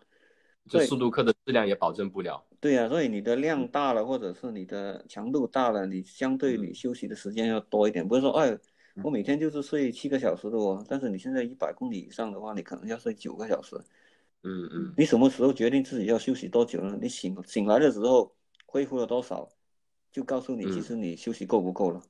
[0.68, 2.46] 对就速度课的质量也保证不了。
[2.60, 8.08] 对呀、所以你的量大了，或者是你的强度大了，你相对嗯你休息的时间要多一点。
[8.08, 8.56] 不是说，哎，
[9.02, 13.76] 我每天就是睡七个小时的哦，但是你现在一百公里以上的话，你可能要睡九个小时。
[14.44, 17.00] 嗯嗯你什么时候决定自己要休息多久呢？
[17.02, 18.36] 你醒醒来的时候
[18.66, 19.50] 恢复了多少，
[20.12, 22.00] 就告诉你嗯其实你休息够不够了。
[22.04, 22.10] 嗯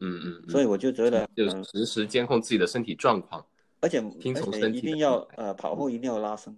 [0.00, 3.44] 嗯嗯，所以我就觉得，就是、实时监控自己的身体状况。
[3.80, 6.52] 而且听从身体一定要呃跑后一定要拉伸，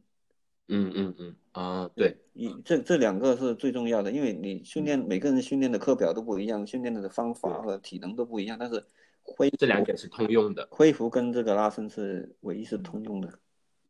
[0.68, 8.82] 嗯嗯嗯啊，对，一这这两个是最重要的，因为你训练每个人训练的课表都不一样，训练的方法和体能都不一样，但是
[9.22, 10.66] 恢这两点是通用的。
[10.70, 13.28] 恢复跟这个拉伸是唯一是通用的。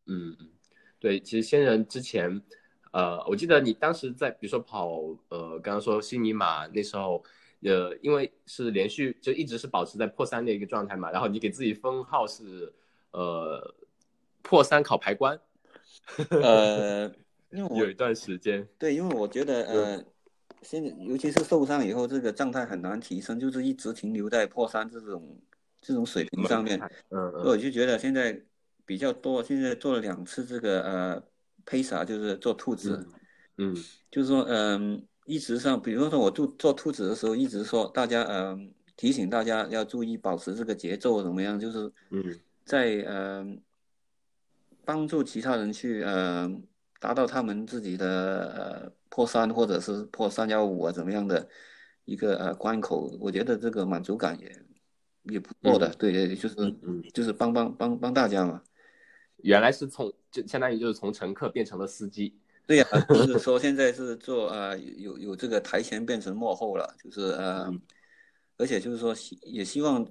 [0.06, 0.48] 嗯嗯，
[0.98, 2.42] 对，其实仙人之前，
[2.92, 7.22] 呃，我记得你当时在比如说跑，呃，刚刚说悉尼马那时候，
[7.62, 12.72] 呃，因为是连续就一直是保持在破三的一个状态嘛，然后你给自己封号是
[13.12, 13.74] 呃
[14.42, 15.38] 破三考牌关，
[16.42, 17.06] 呃，
[17.52, 20.04] 因为我有一段时间，对，因为我觉得呃，
[20.62, 25.38] 现在尤其是受伤以后，这个状态很难提升，就是一直停留在破三这种
[25.80, 26.80] 这种水平上面。
[27.10, 28.38] 嗯所以我就觉得现在
[28.84, 31.22] 比较多，现在做了两次这个呃
[31.64, 33.06] pacer，就是做兔子，
[33.56, 33.74] 嗯
[34.10, 43.46] 就是说嗯、一直上，比如说我做做兔子的时候，一直说大家嗯、提醒大家要注意保持这个节奏怎么样，就是嗯在呃
[44.84, 46.50] 帮助其他人去呃
[46.98, 48.08] 达到他们自己的
[48.56, 51.48] 呃破三或者是破三幺五啊怎么样的
[52.06, 54.50] 一个呃关口，我觉得这个满足感也
[55.34, 58.60] 也不错的，嗯对对，就是、嗯嗯，就是帮帮帮帮大家嘛。
[59.36, 62.36] 原来是从就相当于就是从乘客变成了司机。
[62.70, 67.80] 对呀、就是说现在是做呃有有这个台前变成幕后了，就是呃，嗯。
[68.58, 70.06] 而且就是说希也希望，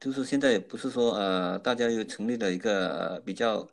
[0.00, 3.70] 就是现在不是说呃大家又成立了一个呃比较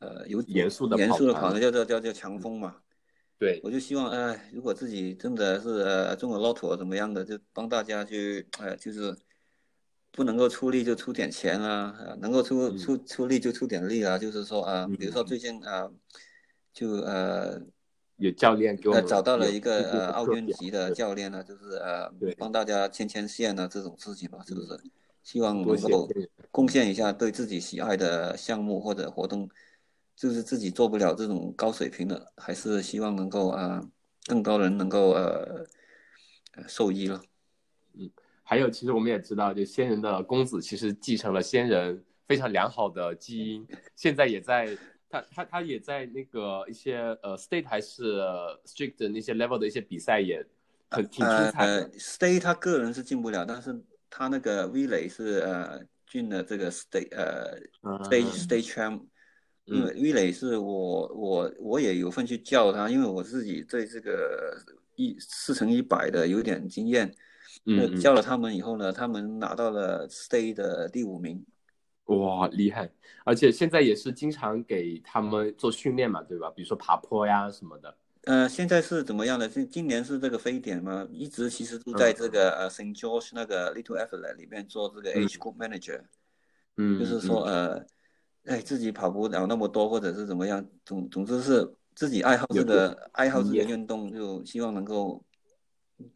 [0.00, 2.74] 呃有严肃的严肃的跑团叫叫叫叫强风嘛，
[3.38, 9.16] 对，我就希望哎、如果自己真的是呃中了 lotto 怎么样的，就帮大家去呃就是
[10.10, 12.76] 不能够出力就出点钱啊，呃能够出嗯。
[12.76, 15.88] 出出力就出点力啊，就是说啊、嗯比如说最近啊、
[16.72, 17.60] 就呃。
[18.20, 22.06] 有教练给我们呃找到了一个呃奥运级的教练呢，就是呃
[22.36, 24.78] 帮大家牵牵线啊这种事情吧，是不是？
[25.22, 26.06] 希望能够
[26.50, 29.48] 贡献一下对自己喜爱的项目或者活动，
[30.14, 33.90] 就是自己做不了这种高水平的，还是希望能够啊、呃
[34.26, 35.66] 更多人能够呃
[36.56, 37.22] 呃受益了。
[37.94, 38.10] 嗯
[38.42, 43.66] 还有，其实我们也知道，就仙人的公子其实继承了仙人非常良好的基因，
[43.96, 44.76] 现在也在
[45.10, 48.20] 他他他也在那个一些呃 state 还是
[48.64, 50.46] strict 的那些 level 的一一些比赛也
[50.88, 51.82] 很挺精彩的。
[51.82, 59.02] 呃，stay 他个人是进不了，但是他那个 V 磊是呃进了这个 stay 呃嗯 stage stage champ，
[59.64, 64.56] 因为 V 磊是我我我也有份去教他，因为我自己对这个
[64.96, 67.12] 一四乘一百的有点经验，
[67.64, 71.44] 那嗯嗯教了他们以后呢，他们拿到了 stay 的第五名。
[72.18, 72.90] 哇，厉害！
[73.24, 76.50] 而且现在也是经常给他们做训练嘛，对吧？
[76.50, 77.96] 比如说爬坡呀什么的。
[78.24, 79.48] 呃，现在是怎么样的？
[79.48, 86.02] 今今年是这个非典嘛，一直其实都在这个呃 Saint George 那个 Little Athlete 里面做这个嗯 Age Group Manager。
[86.76, 87.84] 嗯，就是说，呃，
[88.44, 95.22] 哎，自己跑不了那么多，或者是怎么样，总总之是自己爱好这个爱好这个运动，就希望能够，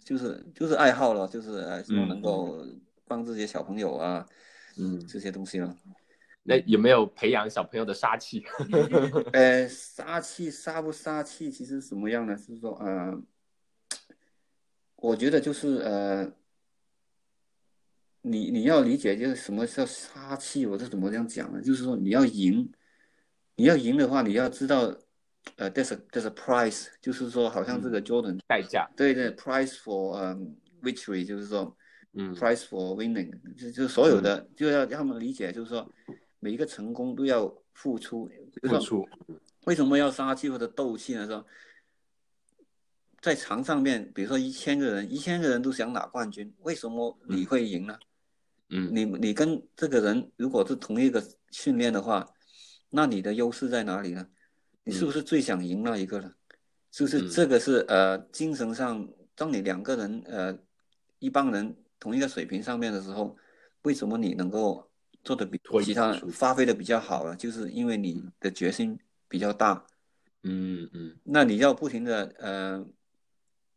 [0.04, 2.64] 就是就是爱好了，就是呃，希望嗯能够
[3.06, 4.34] 帮这些小朋友啊，嗯，
[5.08, 5.76] 这些东西了。
[6.42, 8.44] 那有没有培养小朋友的杀气？
[9.32, 12.36] 呃，杀气杀不杀气，其实什么样呢？
[12.36, 13.18] 是说，呃，
[14.96, 16.30] 我觉得就是呃，
[18.20, 21.62] 你你要理解就是什么叫杀气，我是怎么这样讲呢？
[21.62, 22.70] 就是说你要赢，
[23.56, 24.94] 你要赢的话，你要知道，
[25.56, 28.86] 呃，there's a there's a price，就是说好像这个 Jordan，、代价。
[28.94, 31.74] 对对，price for 嗯、victory，就是说
[32.14, 35.90] 嗯 price for winning，就就所有的、就要让他们理解，就是说
[36.40, 38.30] 每一个成功都要付出，
[38.62, 39.08] 付出。
[39.64, 41.26] 为什么要杀气或者斗气呢？
[41.26, 41.44] 说
[43.20, 47.98] 在场上面，比如说一千个人，一千个人都想拿冠军，为什么你会赢呢？
[48.68, 52.28] 嗯你你跟这个人如果是同一个训练的话，
[52.90, 54.28] 那你的优势在哪里呢？
[54.84, 56.32] 你是不是最想赢那一个呢？
[56.92, 60.58] 是不是嗯这个是呃精神上，当你两个人呃
[61.18, 63.36] 一帮人同一个水平上面的时候，
[63.82, 64.88] 为什么你能够
[65.22, 67.34] 做的比其他人发挥的比较好呢？
[67.36, 69.84] 就是因为你的决心比较大。
[70.42, 72.78] 嗯嗯那你要不停的呃，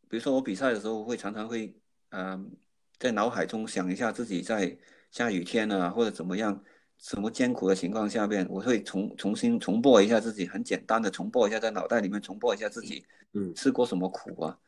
[0.09, 1.73] 比如说我比赛的时候会常常会
[2.09, 2.37] 呃
[2.99, 4.77] 在脑海中想一下自己在
[5.09, 6.61] 下雨天啊或者怎么样
[6.97, 14.59] 什么艰苦的情况下面，我会重重新重播一下自己，很简单的重播一下在脑袋里面重播一下自己嗯吃过什么苦啊。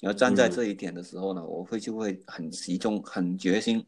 [0.00, 3.84] 然后站在嗯这一点的时候呢，我会就会很集中、很决心，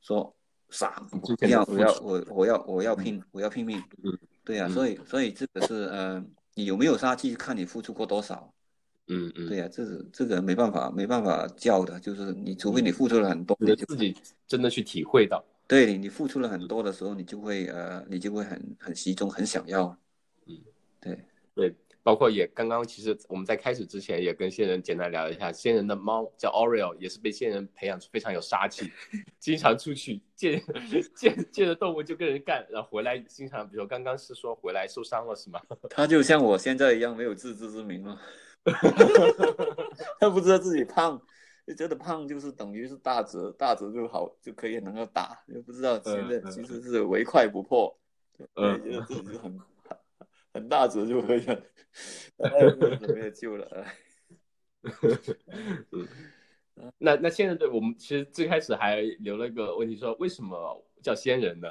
[0.00, 0.34] 说
[0.70, 1.06] 傻，
[1.48, 3.82] 要我要我我要我要拼，我要拼命。
[4.02, 8.52] 嗯，对呀、嗯所以所以这个是呃，你有没有杀气，看你付出过多少。
[9.08, 15.44] 嗯嗯，对呀、这是这个没办法没办法教的，就是你除非你付出了很多，觉你就自己真的去体会到。
[15.66, 19.96] 对你你付出了很多的时候，你就会呃，你就会很很集中，很想要。
[20.46, 20.56] 嗯，
[21.00, 28.90] 对，对，包括也刚刚，其实我们在开始之前也跟仙人简单聊了一下，仙人的猫叫 Oreo，也是被仙人培养出非常有杀气，
[29.38, 30.62] 经常出去见
[31.14, 35.60] 见见着动物就跟人干，然后回来经常，比如刚刚是说回来受伤了是吗？
[35.90, 38.18] 他就像我现在一样，没有自知之明了。
[40.20, 41.20] 他不知道自己胖，
[41.66, 47.94] 就觉得胖就是等于是大折，大折就好就可以能够打，就不知道现在其实是唯快不破。
[48.54, 49.58] 嗯对，就是这就很
[50.52, 51.62] 很大只就可以了，
[53.14, 53.86] 没有救了。
[55.92, 61.68] 嗯，那那现在对我们其实最开始还留了个问题，说为什么叫仙人呢？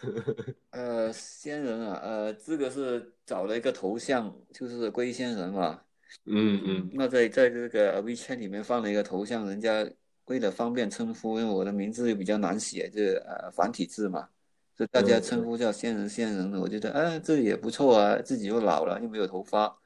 [0.70, 5.82] 呃，仙人啊，呃，这个是找了一个头像，就是龟仙人嘛。
[6.24, 6.90] 嗯嗯。
[6.92, 9.88] 那在在这个 WeChat 里面放了一个头像，人家
[10.26, 14.28] 为了方便称呼，因为我的名字又比较难写，就呃繁体字嘛，
[14.78, 16.60] 就大家称呼叫仙人仙人的。
[16.60, 19.76] 我觉得哎，这也不错啊，自己又老了又没有头发，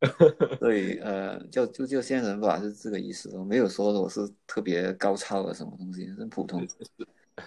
[0.60, 3.30] 所以呃叫就叫仙人吧，是这个意思。
[3.34, 6.66] 我没有说我是特别高超的什么东西，很普通。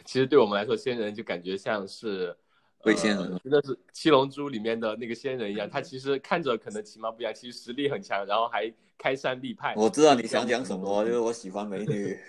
[0.03, 2.35] 其实对我们来说，仙人就感觉像是
[2.79, 5.69] 龟仙人，真的是七龙珠里面的那个仙人一样。
[5.69, 9.75] 他其实看着可能其貌不扬，其实实力很强，然后还开山立派。
[9.77, 12.17] 我知道你想讲什么，就是我喜欢美女。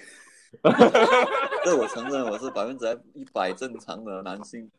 [1.64, 4.70] 这我承认，我是百分之一百正常的男性。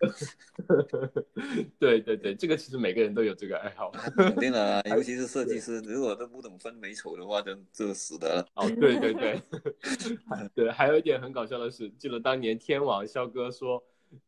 [1.77, 3.91] 对对对，这个其实每个人都有这个爱好。
[4.15, 8.47] 肯定的，啊尤其是设计师，如果都不懂分美丑的话，就就死的了。
[8.55, 9.41] 哦，对对对，
[10.55, 13.83] 对，还有一点很搞笑的是，记得当年天王肖哥说，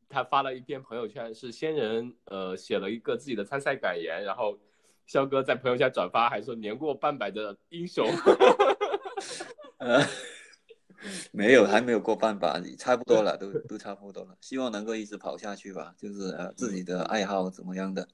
[0.09, 4.59] 他发了一篇朋友圈，是仙人呃写了一个自己的参赛感言，然后
[5.05, 8.05] 肖哥在朋友圈转发，还说年过半百的英雄。
[9.77, 10.03] 呃。
[11.31, 14.35] 没有，还没有过半吧，差不多了，都 都差不多了。
[14.41, 18.07] 希望能够一直跑下去吧，就是呃自己的爱好怎么样的。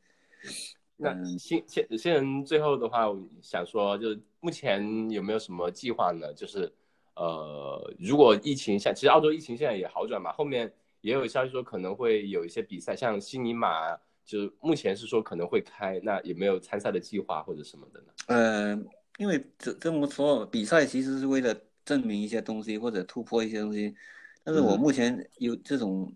[0.97, 6.31] 那新新新人最后的话，我想说就是目前有没有什么计划呢？
[6.33, 6.71] 就是
[7.15, 10.71] 呃，如果疫情像，其实澳洲疫情现在也好转嘛，后面
[11.01, 18.05] 也有消息说可能会有一些比赛，像悉尼马，就是目前是说可能会开，那有没有参赛的计划或者什么的呢？
[18.27, 18.79] 呃，
[19.17, 21.55] 因为这这么说，比赛其实是为了。
[21.85, 23.95] 证明一些东西或者突破一些东西，
[24.43, 26.11] 但是我目前有这种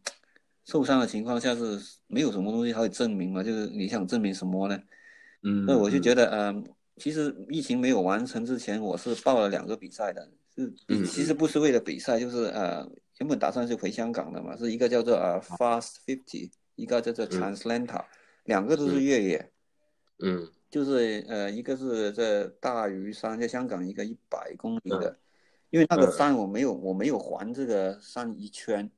[0.65, 3.43] 受伤的情况下是没有什么东西可以证明嘛？
[3.43, 4.79] 就是你想证明什么呢？
[5.43, 6.63] 嗯，那我就觉得，嗯，
[6.97, 10.73] 其实疫情没有完成之前，我是报了两个比赛的，是
[11.05, 12.85] 其实不是为了比赛，就是呃，
[13.19, 18.03] 原本打算是回香港的嘛，是一个叫做呃 Fast Fifty，一个叫做 Translanta，
[18.45, 19.51] 两个都是越野，
[20.19, 25.17] 嗯，就是呃，一个是在大屿山，在香港一个一百公里的。
[25.69, 28.89] 因为那个山我没有，我没有环这个山一圈，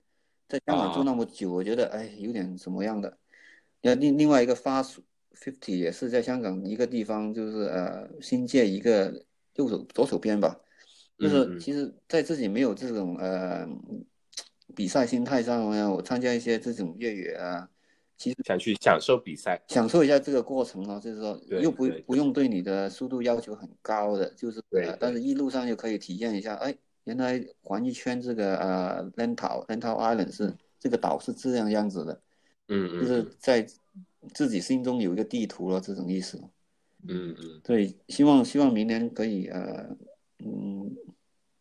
[0.48, 3.18] 在香港住那么久，我觉得哎有点什么样的。
[3.82, 4.98] 那另另外一个 Fast
[5.34, 10.60] Fifty 也是在香港一个地方，就是呃新界一个右手左手边吧，
[11.18, 13.68] 就是其实在自己没有这种呃
[14.76, 17.70] 比赛心态上呢，我参加一些这种越野啊。
[18.22, 26.72] 其实想去享受比赛，享受一下这个过程哦，就是说又不不用对你的速度要求很高的，就是对，但是一路上又可以体验一下，哎，
[27.06, 32.22] 原来环一圈这个呃 Lantau Lantau Island 是这个岛是这样样子的，
[32.68, 33.66] 嗯嗯，就是在
[34.36, 36.40] 自己心中有一个地图了这种意思，
[37.08, 39.98] 嗯嗯，对，希望希望明年可以呃
[40.46, 40.96] 嗯，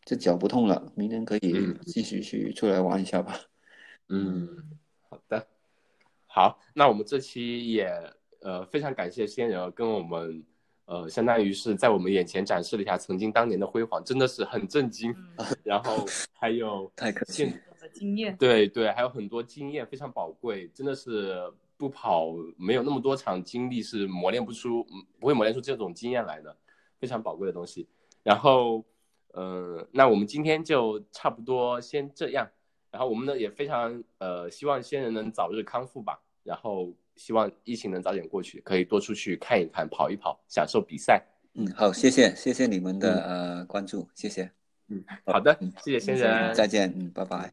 [0.04, 3.40] 这脚不痛了，明年可以继续去出来玩一下吧，
[4.10, 4.46] 嗯，
[5.08, 5.46] 好的。
[6.32, 7.92] 好，那我们这期也
[8.40, 10.44] 呃非常感谢仙人跟我们
[10.84, 15.12] 呃相当于是在我们眼前展示了一下曾经当年的辉煌，真的是很震惊。
[15.64, 17.52] 然后还有 太可惜
[17.92, 24.86] 经验，对对，还有很多经验非常宝贵，真的是不跑没有那么多场经历是磨练不出，
[25.18, 26.56] 不会磨练出这种经验来的，
[27.00, 27.88] 非常宝贵的东西。
[28.22, 28.84] 然后
[29.34, 32.48] 嗯，那我们今天就差不多先这样。
[32.90, 41.22] 然后我们呢也非常呃希望仙人能早日康复吧，然后希望疫情能早点过去，可以多出去看一看、跑一跑，享受比赛。
[41.54, 44.50] 嗯，好，谢谢谢谢你们的呃关注，谢谢。
[44.88, 47.52] 嗯，好的，谢谢仙人，再见，嗯，拜拜。